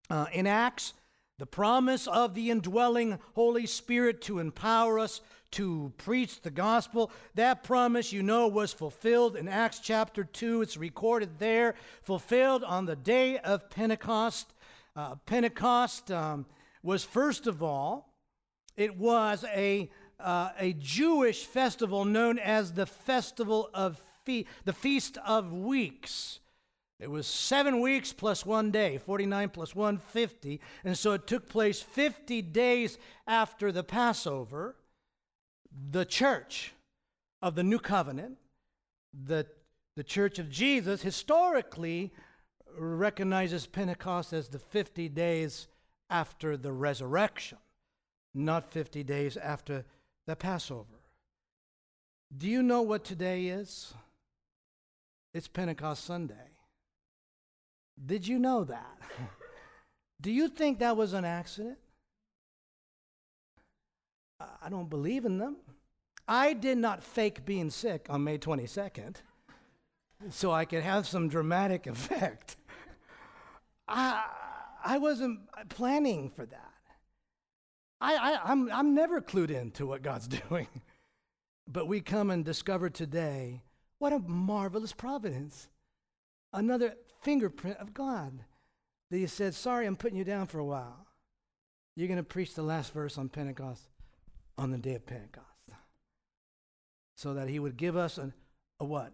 [0.08, 0.94] Uh, in Acts,
[1.38, 5.20] the promise of the indwelling Holy Spirit to empower us
[5.52, 7.10] to preach the gospel.
[7.34, 10.62] That promise, you know, was fulfilled in Acts chapter 2.
[10.62, 14.52] It's recorded there, fulfilled on the day of Pentecost.
[14.96, 16.46] Uh, Pentecost um,
[16.82, 18.14] was, first of all,
[18.76, 25.18] it was a, uh, a Jewish festival known as the Festival of Fe- the Feast
[25.26, 26.40] of Weeks.
[27.02, 30.60] It was seven weeks plus one day, 49 plus 150.
[30.84, 32.96] And so it took place 50 days
[33.26, 34.76] after the Passover
[35.90, 36.74] the church
[37.40, 38.36] of the new covenant,
[39.26, 39.46] the,
[39.96, 42.12] the church of Jesus, historically
[42.78, 45.68] recognizes Pentecost as the 50 days
[46.10, 47.58] after the resurrection,
[48.34, 49.84] not 50 days after
[50.26, 51.00] the Passover.
[52.36, 53.92] Do you know what today is?
[55.34, 56.51] It's Pentecost Sunday.
[58.04, 58.98] Did you know that?
[60.20, 61.78] Do you think that was an accident?
[64.40, 65.56] I don't believe in them.
[66.26, 69.16] I did not fake being sick on May 22nd
[70.30, 72.56] so I could have some dramatic effect.
[73.88, 74.24] I,
[74.84, 76.68] I wasn't planning for that.
[78.00, 80.68] I, I, I'm, I'm never clued into what God's doing.
[81.68, 83.62] But we come and discover today
[83.98, 85.68] what a marvelous providence.
[86.52, 88.44] Another fingerprint of God
[89.10, 91.06] that He said, Sorry, I'm putting you down for a while.
[91.96, 93.82] You're going to preach the last verse on Pentecost
[94.56, 95.46] on the day of Pentecost.
[97.16, 98.32] So that he would give us an,
[98.80, 99.12] a what?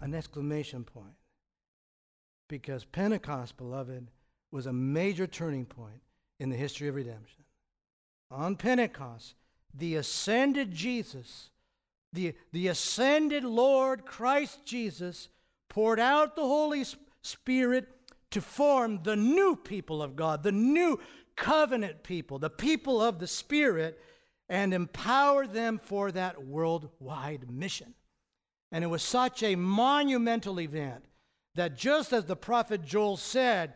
[0.00, 1.14] An exclamation point.
[2.48, 4.08] Because Pentecost, beloved,
[4.50, 6.02] was a major turning point
[6.38, 7.44] in the history of redemption.
[8.30, 9.34] On Pentecost,
[9.74, 11.50] the ascended Jesus,
[12.12, 15.28] the, the ascended Lord Christ Jesus,
[15.68, 17.11] poured out the Holy Spirit
[18.30, 20.98] to form the new people of God, the new
[21.36, 24.00] covenant people, the people of the Spirit
[24.48, 27.94] and empower them for that worldwide mission.
[28.70, 31.04] And it was such a monumental event
[31.54, 33.74] that just as the prophet Joel said,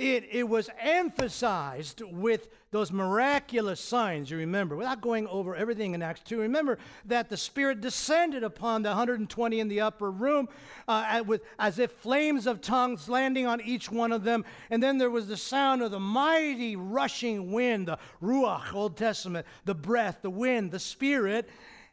[0.00, 6.00] it, it was emphasized with those miraculous signs, you remember, without going over everything in
[6.00, 6.40] Acts 2.
[6.40, 10.48] Remember that the Spirit descended upon the 120 in the upper room
[10.88, 14.44] uh, with, as if flames of tongues landing on each one of them.
[14.70, 19.46] And then there was the sound of the mighty rushing wind, the Ruach, Old Testament,
[19.66, 21.46] the breath, the wind, the Spirit.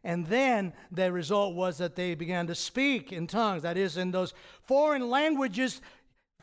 [0.05, 4.11] And then the result was that they began to speak in tongues, that is, in
[4.11, 5.81] those foreign languages,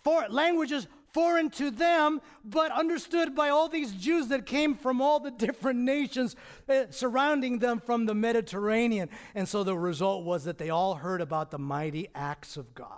[0.02, 5.20] for, languages foreign to them, but understood by all these Jews that came from all
[5.20, 6.34] the different nations
[6.68, 9.08] uh, surrounding them from the Mediterranean.
[9.34, 12.90] And so the result was that they all heard about the mighty acts of God.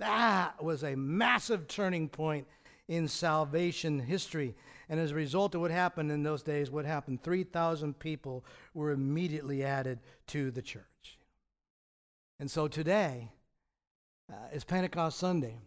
[0.00, 2.48] That was a massive turning point
[2.88, 4.56] in salvation history.
[4.88, 7.22] And as a result of what happened in those days, what happened?
[7.22, 8.44] 3,000 people
[8.74, 11.18] were immediately added to the church.
[12.40, 13.30] And so today
[14.30, 15.60] uh, is Pentecost Sunday.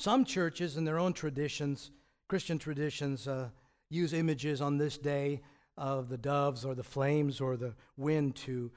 [0.00, 1.90] Some churches, in their own traditions,
[2.26, 3.50] Christian traditions, uh,
[3.90, 5.42] use images on this day
[5.76, 8.70] of the doves or the flames or the wind to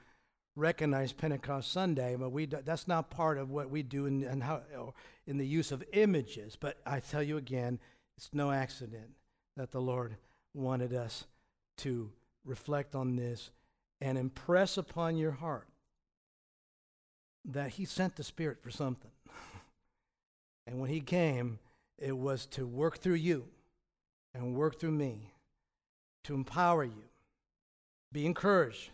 [0.54, 4.92] recognize Pentecost Sunday, but we that's not part of what we do in, in, how,
[5.26, 6.58] in the use of images.
[6.60, 7.78] But I tell you again,
[8.18, 9.08] it's no accident
[9.56, 10.18] that the Lord
[10.52, 11.24] wanted us
[11.78, 12.12] to
[12.44, 13.50] reflect on this
[13.98, 15.68] and impress upon your heart
[17.46, 19.13] that He sent the Spirit for something.
[20.66, 21.58] And when he came,
[21.98, 23.46] it was to work through you
[24.34, 25.32] and work through me,
[26.24, 27.04] to empower you.
[28.12, 28.90] Be encouraged.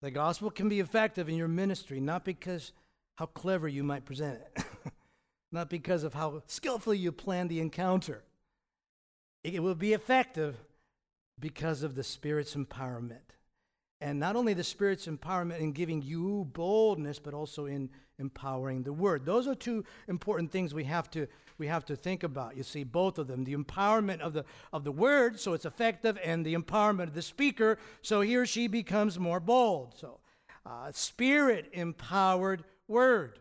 [0.00, 2.72] The gospel can be effective in your ministry, not because
[3.16, 4.64] how clever you might present it,
[5.52, 8.22] not because of how skillfully you plan the encounter.
[9.44, 10.56] It will be effective
[11.38, 13.36] because of the Spirit's empowerment.
[14.02, 17.88] And not only the Spirit's empowerment in giving you boldness, but also in
[18.18, 19.24] empowering the word.
[19.24, 21.26] Those are two important things we have to
[21.58, 22.56] we have to think about.
[22.56, 26.18] You see both of them, the empowerment of the of the word so it's effective
[26.24, 29.94] and the empowerment of the speaker so he or she becomes more bold.
[29.96, 30.18] So
[30.66, 33.38] uh, spirit empowered word.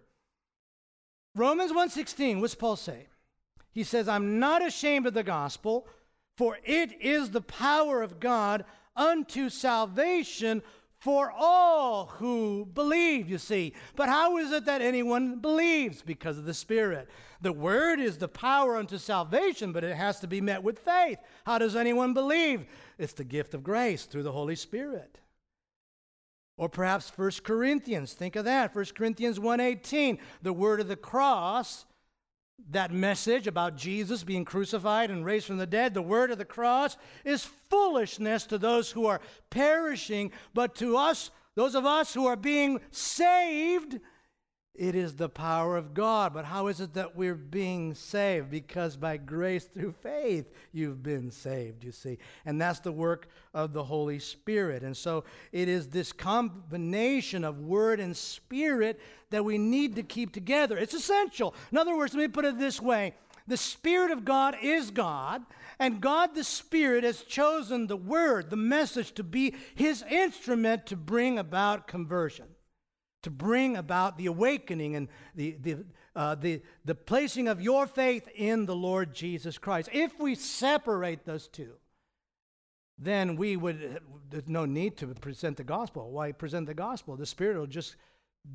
[1.35, 3.07] Romans 1:16 what's Paul say?
[3.71, 5.87] He says I'm not ashamed of the gospel
[6.37, 8.65] for it is the power of God
[8.95, 10.61] unto salvation
[11.01, 13.73] for all who believe, you see.
[13.95, 16.03] But how is it that anyone believes?
[16.03, 17.09] Because of the Spirit.
[17.41, 21.17] The Word is the power unto salvation, but it has to be met with faith.
[21.43, 22.67] How does anyone believe?
[22.99, 25.17] It's the gift of grace through the Holy Spirit.
[26.55, 28.75] Or perhaps 1 Corinthians, think of that.
[28.75, 31.85] 1 Corinthians 1:18, the word of the cross
[32.69, 36.45] that message about Jesus being crucified and raised from the dead, the word of the
[36.45, 42.27] cross, is foolishness to those who are perishing, but to us, those of us who
[42.27, 43.99] are being saved,
[44.73, 46.33] it is the power of God.
[46.33, 48.49] But how is it that we're being saved?
[48.49, 52.17] Because by grace through faith, you've been saved, you see.
[52.45, 54.83] And that's the work of the Holy Spirit.
[54.83, 58.99] And so it is this combination of word and spirit
[59.29, 60.77] that we need to keep together.
[60.77, 61.53] It's essential.
[61.71, 63.13] In other words, let me put it this way
[63.47, 65.43] the Spirit of God is God,
[65.79, 70.95] and God the Spirit has chosen the Word, the message, to be His instrument to
[70.95, 72.45] bring about conversion
[73.23, 75.77] to bring about the awakening and the, the,
[76.15, 79.89] uh, the, the placing of your faith in the Lord Jesus Christ.
[79.93, 81.73] If we separate those two,
[82.97, 86.11] then we would, there's no need to present the gospel.
[86.11, 87.15] Why present the gospel?
[87.15, 87.95] The Spirit will just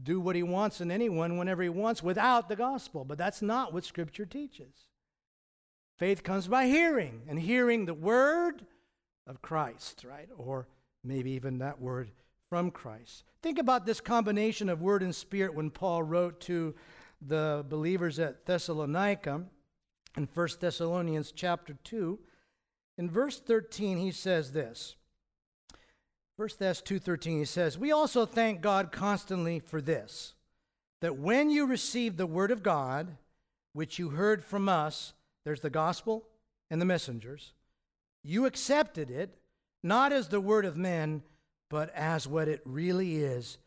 [0.03, 3.05] do what He wants in anyone whenever He wants without the gospel.
[3.05, 4.75] But that's not what Scripture teaches.
[5.99, 8.67] Faith comes by hearing, and hearing the word
[9.27, 10.29] of Christ, right?
[10.37, 10.69] Or
[11.03, 12.11] maybe even that word
[12.49, 13.25] from Christ.
[13.43, 16.75] Think about this combination of word and spirit when Paul wrote to
[17.21, 19.45] the believers at Thessalonica
[20.17, 22.19] in 1 Thessalonians chapter 2.
[22.99, 24.97] In verse 13, he says this.
[26.37, 30.35] 1 Thess 2:13 he says, "We also thank God constantly for this,
[31.01, 33.17] that when you received the word of God,
[33.73, 36.29] which you heard from us, there's the gospel
[36.69, 37.55] and the messengers,
[38.23, 39.39] you accepted it
[39.83, 41.23] not as the word of men,
[41.69, 43.59] but as what it really is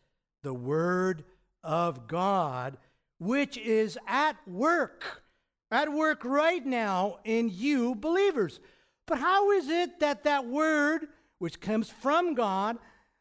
[0.41, 1.23] the Word
[1.63, 2.77] of God,
[3.19, 5.23] which is at work,
[5.71, 8.59] at work right now in you believers.
[9.05, 11.07] But how is it that that Word,
[11.39, 12.77] which comes from God,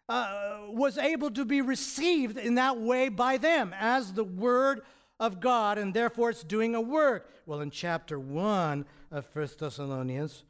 [0.09, 4.83] uh, was able to be received in that way by them as the Word
[5.21, 7.31] of God, and therefore it's doing a work?
[7.47, 10.45] Well, in chapter 1 of First Thessalonians,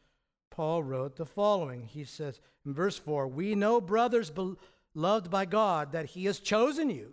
[0.59, 1.84] Paul wrote the following.
[1.84, 6.90] He says in verse 4 We know, brothers beloved by God, that He has chosen
[6.90, 7.12] you.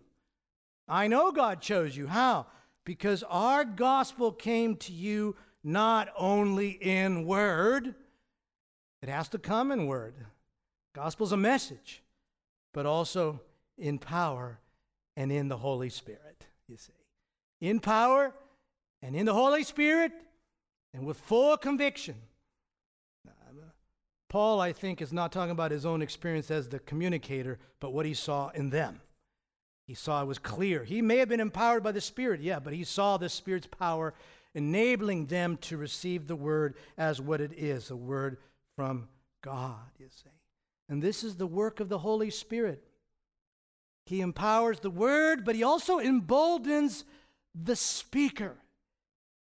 [0.88, 2.08] I know God chose you.
[2.08, 2.48] How?
[2.86, 7.94] Because our gospel came to you not only in word,
[9.04, 10.16] it has to come in word.
[10.96, 12.02] Gospel's a message,
[12.74, 13.40] but also
[13.78, 14.58] in power
[15.16, 16.94] and in the Holy Spirit, you see.
[17.62, 18.34] In power
[19.04, 20.14] and in the Holy Spirit
[20.96, 22.16] and with full conviction
[24.30, 28.06] Paul, I think, is not talking about his own experience as the communicator, but what
[28.06, 29.02] he saw in them.
[29.88, 30.84] He saw it was clear.
[30.84, 34.14] He may have been empowered by the Spirit, yeah, but he saw the Spirit's power
[34.56, 38.38] enabling them to receive the word as what it is a word
[38.76, 39.08] from
[39.44, 40.30] God, you see.
[40.90, 42.84] And this is the work of the Holy Spirit.
[44.06, 47.06] He empowers the word, but he also emboldens
[47.54, 48.56] the speaker.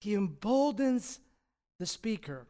[0.01, 1.19] He emboldens
[1.79, 2.45] the speaker,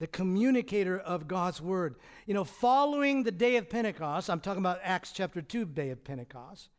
[0.00, 1.94] the communicator of God's word.
[2.26, 6.02] You know, following the day of Pentecost, I'm talking about Acts chapter 2, day of
[6.02, 6.70] Pentecost.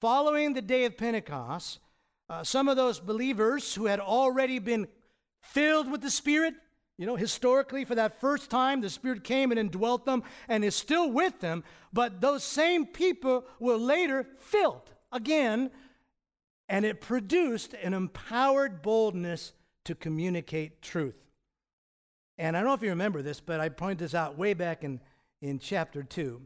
[0.00, 1.80] Following the day of Pentecost,
[2.28, 4.86] uh, some of those believers who had already been
[5.40, 6.54] filled with the Spirit,
[6.98, 10.76] you know, historically, for that first time, the Spirit came and indwelt them and is
[10.76, 11.64] still with them.
[11.94, 15.70] But those same people were later filled again,
[16.68, 19.54] and it produced an empowered boldness
[19.86, 21.16] to communicate truth.
[22.40, 24.82] And I don't know if you remember this, but I pointed this out way back
[24.82, 24.98] in,
[25.42, 26.40] in chapter 2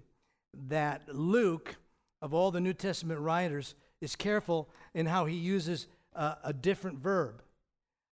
[0.67, 1.77] that Luke,
[2.21, 5.87] of all the New Testament writers, is careful in how he uses
[6.17, 7.43] uh, a different verb.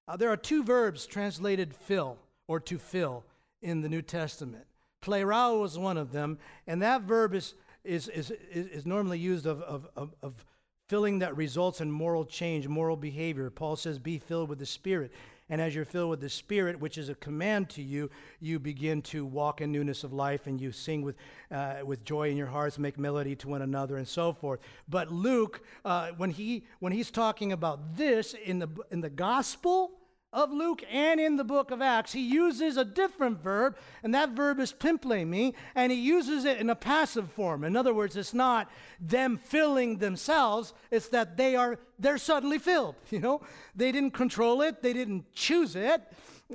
[0.07, 3.25] Uh, there are two verbs translated fill or to fill
[3.63, 4.65] in the New Testament.
[5.03, 9.61] Plerao was one of them, and that verb is, is, is, is, normally used of,
[9.63, 10.45] of, of, of
[10.89, 13.51] filling that results in moral change, moral behavior.
[13.51, 15.11] Paul says, Be filled with the Spirit.
[15.53, 18.09] And as you're filled with the Spirit, which is a command to you,
[18.41, 21.15] you begin to walk in newness of life and you sing with,
[21.51, 24.61] uh, with joy in your hearts, make melody to one another, and so forth.
[24.89, 29.91] But Luke, uh, when, he, when he's talking about this in the, in the gospel,
[30.33, 34.31] of Luke and in the book of Acts, he uses a different verb, and that
[34.31, 37.65] verb is pimplemi, and he uses it in a passive form.
[37.65, 42.95] In other words, it's not them filling themselves, it's that they are they're suddenly filled.
[43.11, 43.43] You know,
[43.77, 46.01] they didn't control it, they didn't choose it,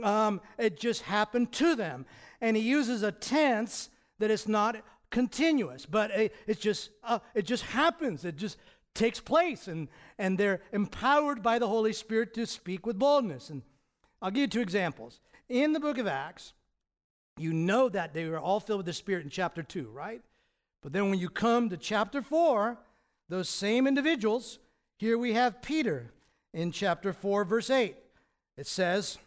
[0.01, 2.05] um, it just happened to them.
[2.41, 4.77] And he uses a tense that is not
[5.09, 8.25] continuous, but it, just uh, it just happens.
[8.25, 8.57] It just
[8.97, 9.87] takes place, and,
[10.17, 13.49] and they're empowered by the Holy Spirit to speak with boldness.
[13.49, 13.61] And
[14.21, 15.19] I'll give you two examples.
[15.47, 16.53] In the book of Acts,
[17.37, 20.21] you know that they were all filled with the Spirit in chapter 2, right?
[20.81, 22.77] But then when you come to chapter 4,
[23.29, 24.59] those same individuals,
[24.97, 26.11] here we have Peter
[26.53, 27.95] in chapter 4, verse 8.
[28.57, 29.17] It says,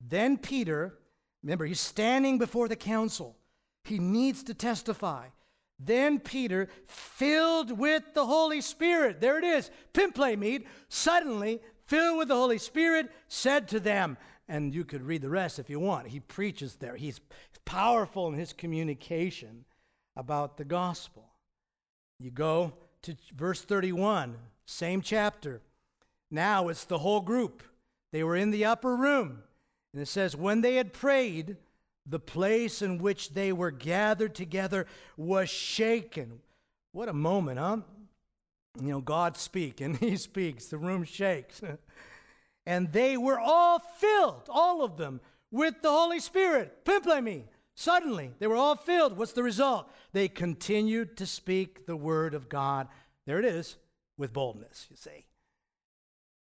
[0.00, 0.94] Then Peter,
[1.42, 3.36] remember, he's standing before the council.
[3.84, 5.28] He needs to testify.
[5.78, 12.34] Then Peter, filled with the Holy Spirit, there it is, pimplemi, suddenly filled with the
[12.34, 14.16] Holy Spirit, said to them,
[14.48, 16.08] and you could read the rest if you want.
[16.08, 16.96] He preaches there.
[16.96, 17.20] He's
[17.64, 19.64] powerful in his communication
[20.16, 21.28] about the gospel.
[22.18, 22.72] You go
[23.02, 25.60] to verse 31, same chapter.
[26.30, 27.62] Now it's the whole group.
[28.12, 29.42] They were in the upper room.
[29.92, 31.56] And it says, when they had prayed,
[32.08, 34.86] the place in which they were gathered together
[35.16, 36.40] was shaken.
[36.92, 37.78] What a moment, huh?
[38.80, 41.60] You know, God speaks, and He speaks, the room shakes.
[42.66, 46.84] and they were all filled, all of them, with the Holy Spirit.
[46.84, 47.44] Pimplemi.
[47.74, 49.16] Suddenly, they were all filled.
[49.16, 49.88] What's the result?
[50.12, 52.88] They continued to speak the word of God.
[53.24, 53.76] There it is,
[54.16, 55.27] with boldness, you see.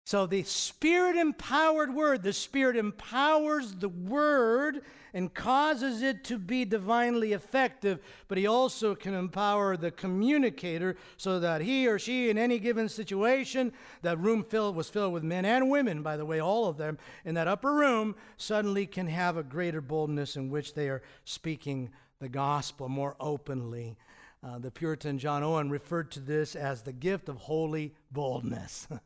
[0.09, 4.81] So the Spirit empowered word, the Spirit empowers the word
[5.13, 11.39] and causes it to be divinely effective, but He also can empower the communicator so
[11.41, 15.45] that he or she, in any given situation, that room filled was filled with men
[15.45, 19.37] and women, by the way, all of them in that upper room, suddenly can have
[19.37, 21.87] a greater boldness in which they are speaking
[22.19, 23.95] the gospel more openly.
[24.43, 28.87] Uh, the Puritan John Owen referred to this as the gift of holy boldness.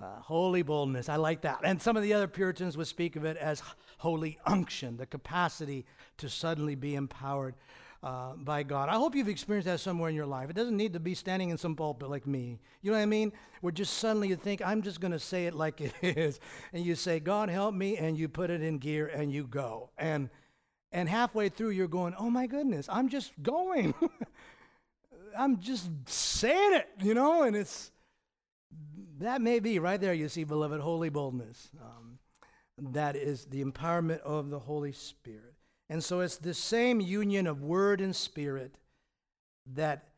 [0.00, 1.10] Uh, holy boldness.
[1.10, 1.60] I like that.
[1.62, 3.62] And some of the other Puritans would speak of it as
[3.98, 5.84] holy unction, the capacity
[6.18, 7.54] to suddenly be empowered
[8.02, 8.88] uh, by God.
[8.88, 10.48] I hope you've experienced that somewhere in your life.
[10.48, 12.58] It doesn't need to be standing in some pulpit like me.
[12.80, 13.30] You know what I mean?
[13.60, 16.40] Where just suddenly you think, I'm just going to say it like it is.
[16.72, 19.90] And you say, God help me, and you put it in gear and you go.
[19.98, 20.30] And,
[20.92, 23.92] and halfway through, you're going, oh my goodness, I'm just going.
[25.38, 27.42] I'm just saying it, you know?
[27.42, 27.90] And it's
[29.20, 31.70] that may be right there, you see, beloved, holy boldness.
[31.80, 32.18] Um,
[32.92, 35.54] that is the empowerment of the Holy Spirit.
[35.88, 38.76] And so it's the same union of word and spirit
[39.74, 40.08] that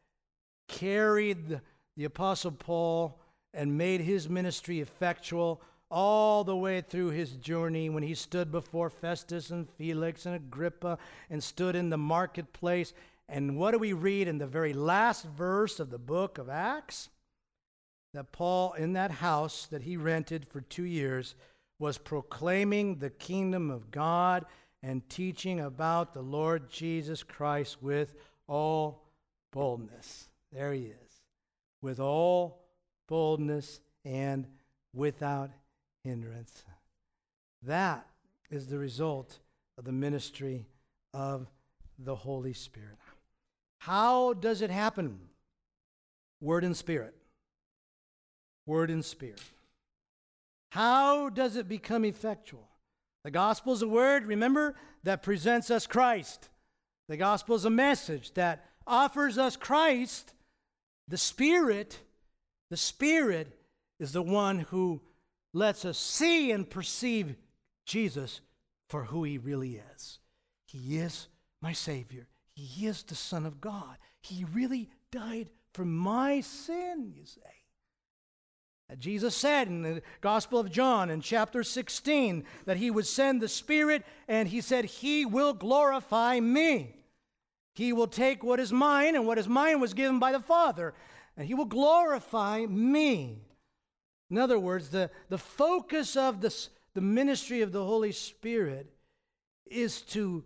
[0.69, 1.61] carried the,
[1.97, 3.19] the Apostle Paul
[3.55, 8.89] and made his ministry effectual all the way through his journey when he stood before
[8.89, 10.97] Festus and Felix and Agrippa
[11.29, 12.95] and stood in the marketplace.
[13.29, 17.11] And what do we read in the very last verse of the book of Acts?
[18.15, 21.35] That Paul, in that house that he rented for two years,
[21.79, 24.45] was proclaiming the kingdom of God
[24.83, 28.15] and teaching about the Lord Jesus Christ with
[28.47, 29.03] all
[29.53, 30.29] boldness.
[30.53, 31.21] There he is.
[31.81, 32.61] With all
[33.09, 34.47] boldness and
[34.95, 35.51] without
[36.05, 36.65] hindrance.
[37.63, 38.07] That
[38.51, 39.39] is the result
[39.79, 40.67] of the ministry
[41.15, 41.47] of
[41.99, 42.99] the Holy Spirit.
[43.79, 45.19] How does it happen?
[46.41, 47.15] Word and Spirit.
[48.67, 49.43] Word and Spirit.
[50.71, 52.69] How does it become effectual?
[53.25, 56.49] The gospel is a word, remember, that presents us Christ.
[57.09, 60.33] The gospel is a message that offers us Christ.
[61.09, 61.99] The Spirit,
[62.71, 63.49] the Spirit
[64.01, 65.03] is the one who
[65.53, 67.37] lets us see and perceive
[67.85, 68.41] Jesus
[68.89, 70.19] for who he really is.
[70.67, 71.29] He is
[71.61, 72.29] my Savior.
[72.55, 73.97] He is the Son of God.
[74.21, 77.41] He really died for my sin, you say.
[78.99, 83.49] Jesus said in the Gospel of John in chapter 16 that he would send the
[83.49, 86.97] Spirit, and he said, He will glorify me.
[87.75, 90.95] He will take what is mine, and what is mine was given by the Father,
[91.37, 93.43] and he will glorify me.
[94.31, 98.93] In other words, the, the focus of this, the ministry of the Holy Spirit
[99.67, 100.45] is to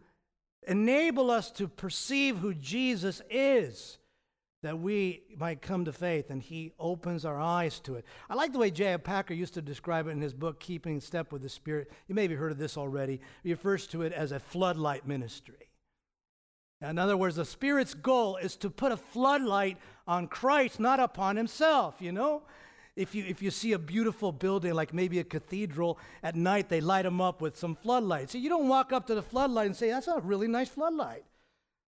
[0.66, 3.98] enable us to perceive who Jesus is,
[4.62, 8.04] that we might come to faith, and He opens our eyes to it.
[8.28, 8.96] I like the way J.I.
[8.98, 11.90] Packer used to describe it in his book, Keeping Step with the Spirit.
[12.08, 13.20] You may have heard of this already.
[13.42, 15.70] He refers to it as a floodlight ministry.
[16.80, 21.36] In other words, the Spirit's goal is to put a floodlight on Christ, not upon
[21.36, 22.42] Himself, you know?
[22.96, 26.80] if you, if you see a beautiful building, like maybe a cathedral, at night they
[26.80, 28.32] light them up with some floodlights.
[28.32, 31.24] So you don't walk up to the floodlight and say, That's a really nice floodlight.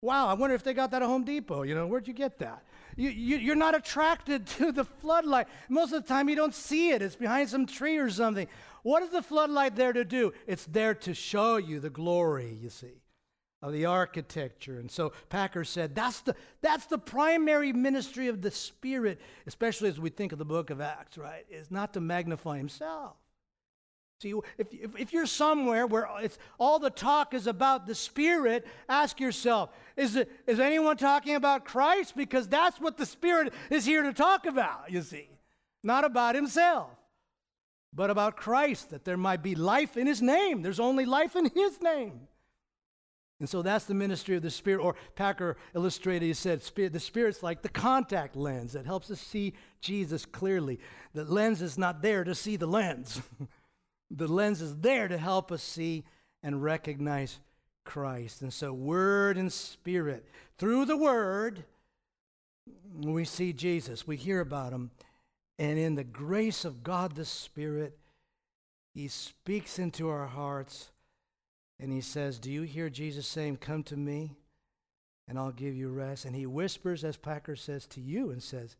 [0.01, 1.63] Wow, I wonder if they got that at Home Depot.
[1.63, 2.63] You know, where'd you get that?
[2.95, 5.47] You, you, you're not attracted to the floodlight.
[5.69, 8.47] Most of the time, you don't see it, it's behind some tree or something.
[8.83, 10.33] What is the floodlight there to do?
[10.45, 13.01] It's there to show you the glory, you see
[13.61, 14.79] of the architecture.
[14.79, 19.99] And so Packer said that's the, that's the primary ministry of the Spirit, especially as
[19.99, 21.45] we think of the book of Acts, right?
[21.49, 23.15] Is not to magnify himself.
[24.19, 28.65] See, if, if, if, you're somewhere where it's, all the talk is about the Spirit,
[28.89, 32.15] ask yourself is, it, is anyone talking about Christ?
[32.15, 35.29] Because that's what the Spirit is here to talk about, you see.
[35.83, 36.89] Not about himself,
[37.93, 40.63] but about Christ, that there might be life in his name.
[40.63, 42.27] There's only life in his name.
[43.39, 44.81] And so that's the ministry of the Spirit.
[44.81, 49.53] Or Packer illustrated, he said, the Spirit's like the contact lens that helps us see
[49.79, 50.79] Jesus clearly.
[51.13, 53.21] The lens is not there to see the lens,
[54.09, 56.03] the lens is there to help us see
[56.43, 57.39] and recognize
[57.83, 58.41] Christ.
[58.41, 60.25] And so, Word and Spirit.
[60.57, 61.63] Through the Word,
[63.01, 64.91] we see Jesus, we hear about Him.
[65.59, 67.97] And in the grace of God the Spirit,
[68.93, 70.91] He speaks into our hearts
[71.79, 74.35] and he says, Do you hear Jesus saying, Come to me
[75.27, 76.25] and I'll give you rest?
[76.25, 78.75] And he whispers, as Packer says, to you and says,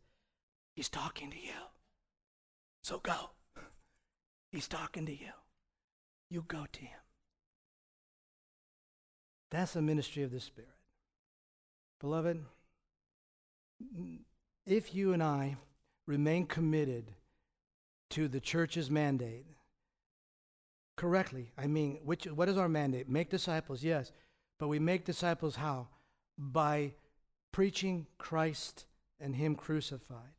[0.74, 1.52] He's talking to you.
[2.82, 3.30] So go.
[4.50, 5.32] He's talking to you.
[6.30, 7.00] You go to him.
[9.50, 10.70] That's the ministry of the Spirit.
[12.00, 12.44] Beloved,
[14.66, 15.56] if you and I
[16.06, 17.12] remain committed
[18.10, 19.46] to the church's mandate,
[20.98, 21.52] correctly.
[21.56, 23.08] I mean, which, what is our mandate?
[23.08, 24.12] Make disciples, yes.
[24.58, 25.88] But we make disciples how?
[26.36, 26.92] By
[27.52, 28.84] preaching Christ
[29.18, 30.34] and Him crucified.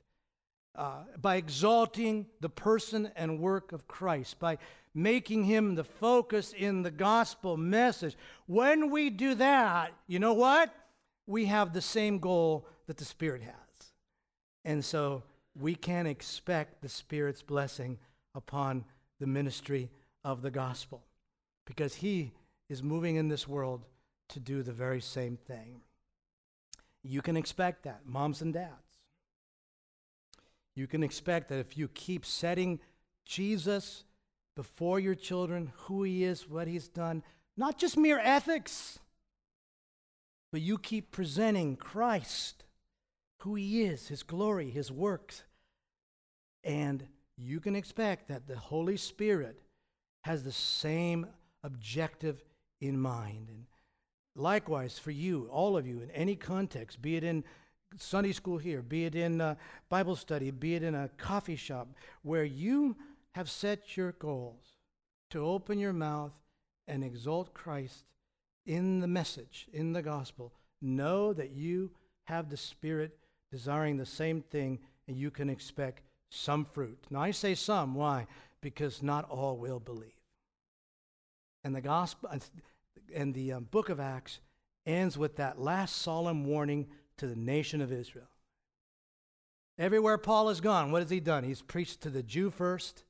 [0.80, 4.58] Uh, by exalting the person and work of Christ, by
[4.96, 8.16] making Him the focus in the gospel message.
[8.46, 10.74] When we do that, you know what?
[11.28, 13.92] We have the same goal that the Spirit has.
[14.64, 15.24] And so
[15.54, 18.00] we can expect the Spirit's blessing
[18.34, 18.86] upon
[19.20, 19.90] the ministry
[20.24, 21.04] of the gospel
[21.66, 22.32] because he
[22.70, 23.84] is moving in this world
[24.30, 25.82] to do the very same thing.
[27.04, 28.89] You can expect that, moms and dads.
[30.80, 32.80] You can expect that if you keep setting
[33.26, 34.06] Jesus
[34.56, 37.22] before your children, who he is, what he's done,
[37.58, 38.98] not just mere ethics,
[40.54, 42.64] but you keep presenting Christ,
[43.40, 45.44] who he is, his glory, his works,
[46.64, 47.06] and
[47.36, 49.60] you can expect that the Holy Spirit
[50.22, 51.28] has the same
[51.62, 52.42] objective
[52.80, 53.50] in mind.
[53.50, 53.66] And
[54.34, 57.44] likewise, for you, all of you, in any context, be it in
[57.98, 59.56] Sunday school here, be it in
[59.90, 61.88] Bible study, be it in a coffee shop,
[62.22, 62.96] where you
[63.34, 64.78] have set your goals
[65.32, 66.32] to open your mouth
[66.88, 68.06] and exalt Christ
[68.66, 71.92] in the message, in the gospel, know that you
[72.26, 73.18] have the Spirit
[73.52, 77.04] desiring the same thing and you can expect some fruit.
[77.10, 77.96] Now, I say some.
[77.96, 78.28] Why?
[78.62, 80.12] because not all will believe.
[81.64, 82.30] And the gospel,
[83.14, 84.40] and the um, book of Acts
[84.86, 86.88] ends with that last solemn warning
[87.20, 88.30] to the nation of Israel.
[89.78, 91.44] Everywhere Paul has gone, what has he done?
[91.44, 93.04] He's preached to the Jew first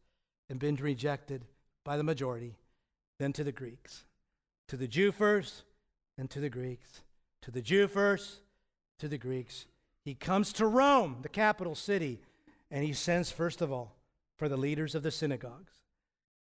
[0.50, 1.46] and been rejected
[1.84, 2.56] by the majority,
[3.18, 4.06] then to the Greeks.
[4.68, 5.64] To the Jew first,
[6.18, 7.02] and to the Greeks.
[7.44, 8.42] To the Jew first,
[9.00, 9.66] to the Greeks.
[10.06, 12.20] He comes to Rome, the capital city,
[12.70, 13.96] and he sends, first of all,
[14.38, 15.74] for the leaders of the synagogues.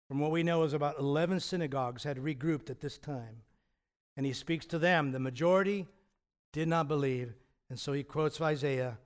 [0.08, 3.42] From what we know is about 11 synagogues had regrouped at this time.
[4.16, 5.12] And he speaks to them.
[5.12, 5.86] The majority
[6.52, 7.34] did not believe.
[7.68, 8.98] And so he quotes Isaiah.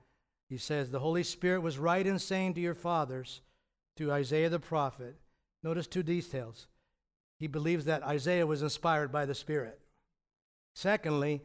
[0.49, 3.41] He says, The Holy Spirit was right in saying to your fathers,
[3.95, 5.15] through Isaiah the prophet,
[5.63, 6.67] notice two details.
[7.37, 9.79] He believes that Isaiah was inspired by the Spirit.
[10.73, 11.41] Secondly,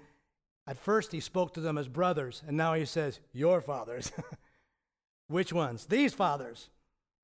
[0.67, 4.13] at first he spoke to them as brothers, and now he says, Your fathers.
[5.29, 5.87] Which ones?
[5.87, 6.69] These fathers.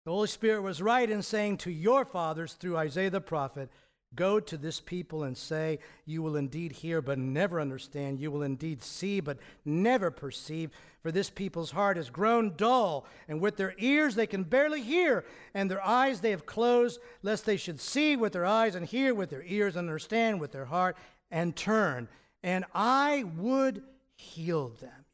[0.04, 3.70] The Holy Spirit was right in saying to your fathers through Isaiah the prophet,
[4.14, 8.20] Go to this people and say, You will indeed hear, but never understand.
[8.20, 10.70] You will indeed see, but never perceive.
[11.02, 15.24] For this people's heart has grown dull, and with their ears they can barely hear,
[15.54, 19.14] and their eyes they have closed, lest they should see with their eyes, and hear
[19.14, 20.96] with their ears, and understand with their heart,
[21.30, 22.08] and turn.
[22.42, 23.82] And I would
[24.16, 25.04] heal them.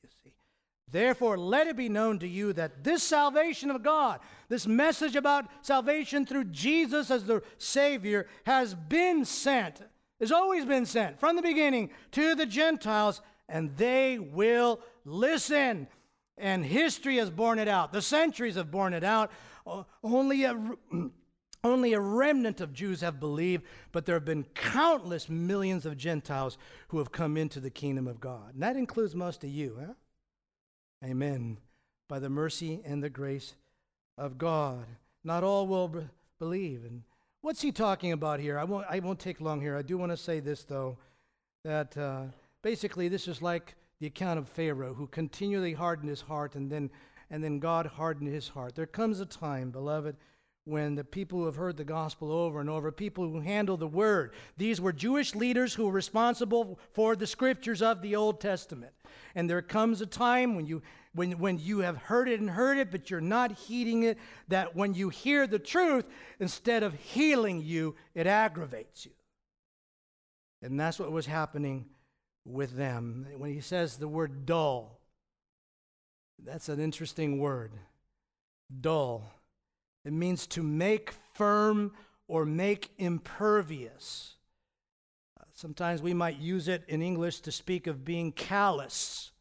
[0.90, 5.46] Therefore, let it be known to you that this salvation of God, this message about
[5.60, 9.82] salvation through Jesus as the Savior, has been sent,
[10.18, 15.88] has always been sent from the beginning to the Gentiles, and they will listen.
[16.38, 19.30] And history has borne it out, the centuries have borne it out.
[20.02, 20.56] Only a,
[21.64, 26.56] only a remnant of Jews have believed, but there have been countless millions of Gentiles
[26.88, 28.54] who have come into the kingdom of God.
[28.54, 29.92] And that includes most of you, huh?
[31.04, 31.58] Amen.
[32.08, 33.54] By the mercy and the grace
[34.16, 34.84] of God.
[35.24, 36.00] Not all will b-
[36.38, 36.84] believe.
[36.84, 37.02] And
[37.40, 38.58] what's he talking about here?
[38.58, 39.76] I won't, I won't take long here.
[39.76, 40.96] I do want to say this, though,
[41.64, 42.24] that uh,
[42.62, 46.90] basically this is like the account of Pharaoh, who continually hardened his heart, and then,
[47.30, 48.74] and then God hardened his heart.
[48.74, 50.16] There comes a time, beloved,
[50.68, 53.86] when the people who have heard the gospel over and over, people who handle the
[53.86, 58.92] word, these were Jewish leaders who were responsible for the scriptures of the Old Testament.
[59.34, 60.82] And there comes a time when you
[61.14, 64.76] when, when you have heard it and heard it, but you're not heeding it, that
[64.76, 66.04] when you hear the truth,
[66.38, 69.12] instead of healing you, it aggravates you.
[70.62, 71.86] And that's what was happening
[72.44, 73.26] with them.
[73.36, 75.00] When he says the word dull,
[76.44, 77.72] that's an interesting word.
[78.80, 79.32] Dull.
[80.08, 81.92] It means to make firm
[82.28, 84.36] or make impervious.
[85.52, 89.32] Sometimes we might use it in English to speak of being callous.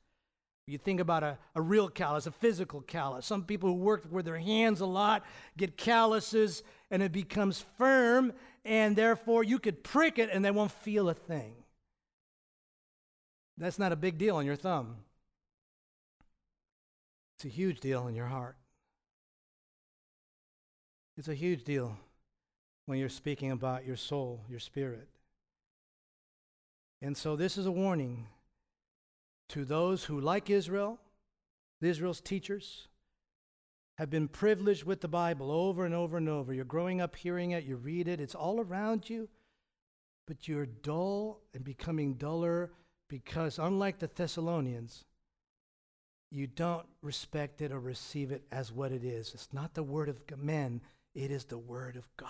[0.66, 3.26] You think about a, a real callus, a physical callus.
[3.26, 5.24] Some people who work with their hands a lot
[5.56, 8.34] get calluses and it becomes firm,
[8.66, 11.54] and therefore you could prick it and they won't feel a thing.
[13.58, 14.98] That's not a big deal on your thumb,
[17.38, 18.58] it's a huge deal in your heart.
[21.18, 21.98] It's a huge deal
[22.86, 25.08] when you're speaking about your soul, your spirit.
[27.02, 28.28] And so, this is a warning
[29.50, 31.00] to those who, like Israel,
[31.82, 32.88] Israel's teachers,
[33.98, 36.54] have been privileged with the Bible over and over and over.
[36.54, 39.28] You're growing up hearing it, you read it, it's all around you,
[40.28, 42.72] but you're dull and becoming duller
[43.10, 45.06] because, unlike the Thessalonians,
[46.30, 49.34] you don't respect it or receive it as what it is.
[49.34, 50.82] It's not the word of men,
[51.18, 52.30] it is the Word of God.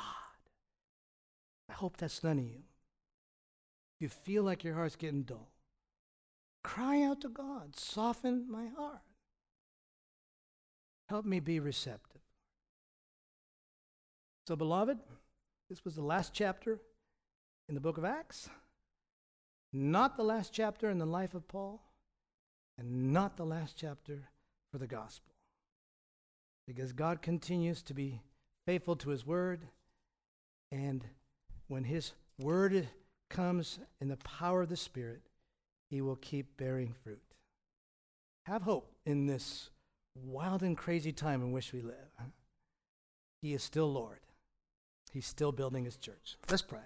[1.70, 2.64] I hope that's none of you.
[4.00, 5.52] You feel like your heart's getting dull.
[6.64, 9.02] Cry out to God, soften my heart.
[11.10, 12.22] Help me be receptive.
[14.48, 15.00] So, beloved,
[15.70, 16.80] this was the last chapter
[17.68, 18.50] in the book of Acts,
[19.74, 21.82] not the last chapter in the life of Paul,
[22.78, 24.30] and not the last chapter
[24.72, 25.34] for the gospel.
[26.66, 28.22] Because God continues to be
[28.68, 29.62] faithful to his word.
[30.72, 31.04] And
[31.70, 32.88] when his word
[33.30, 35.22] comes in the power of the Spirit,
[35.90, 37.22] he will keep bearing fruit.
[38.46, 39.70] Have hope in this
[40.16, 41.96] wild and crazy time in which we live.
[43.42, 44.20] He is still Lord.
[45.14, 46.36] He's still building his church.
[46.50, 46.80] Let's pray.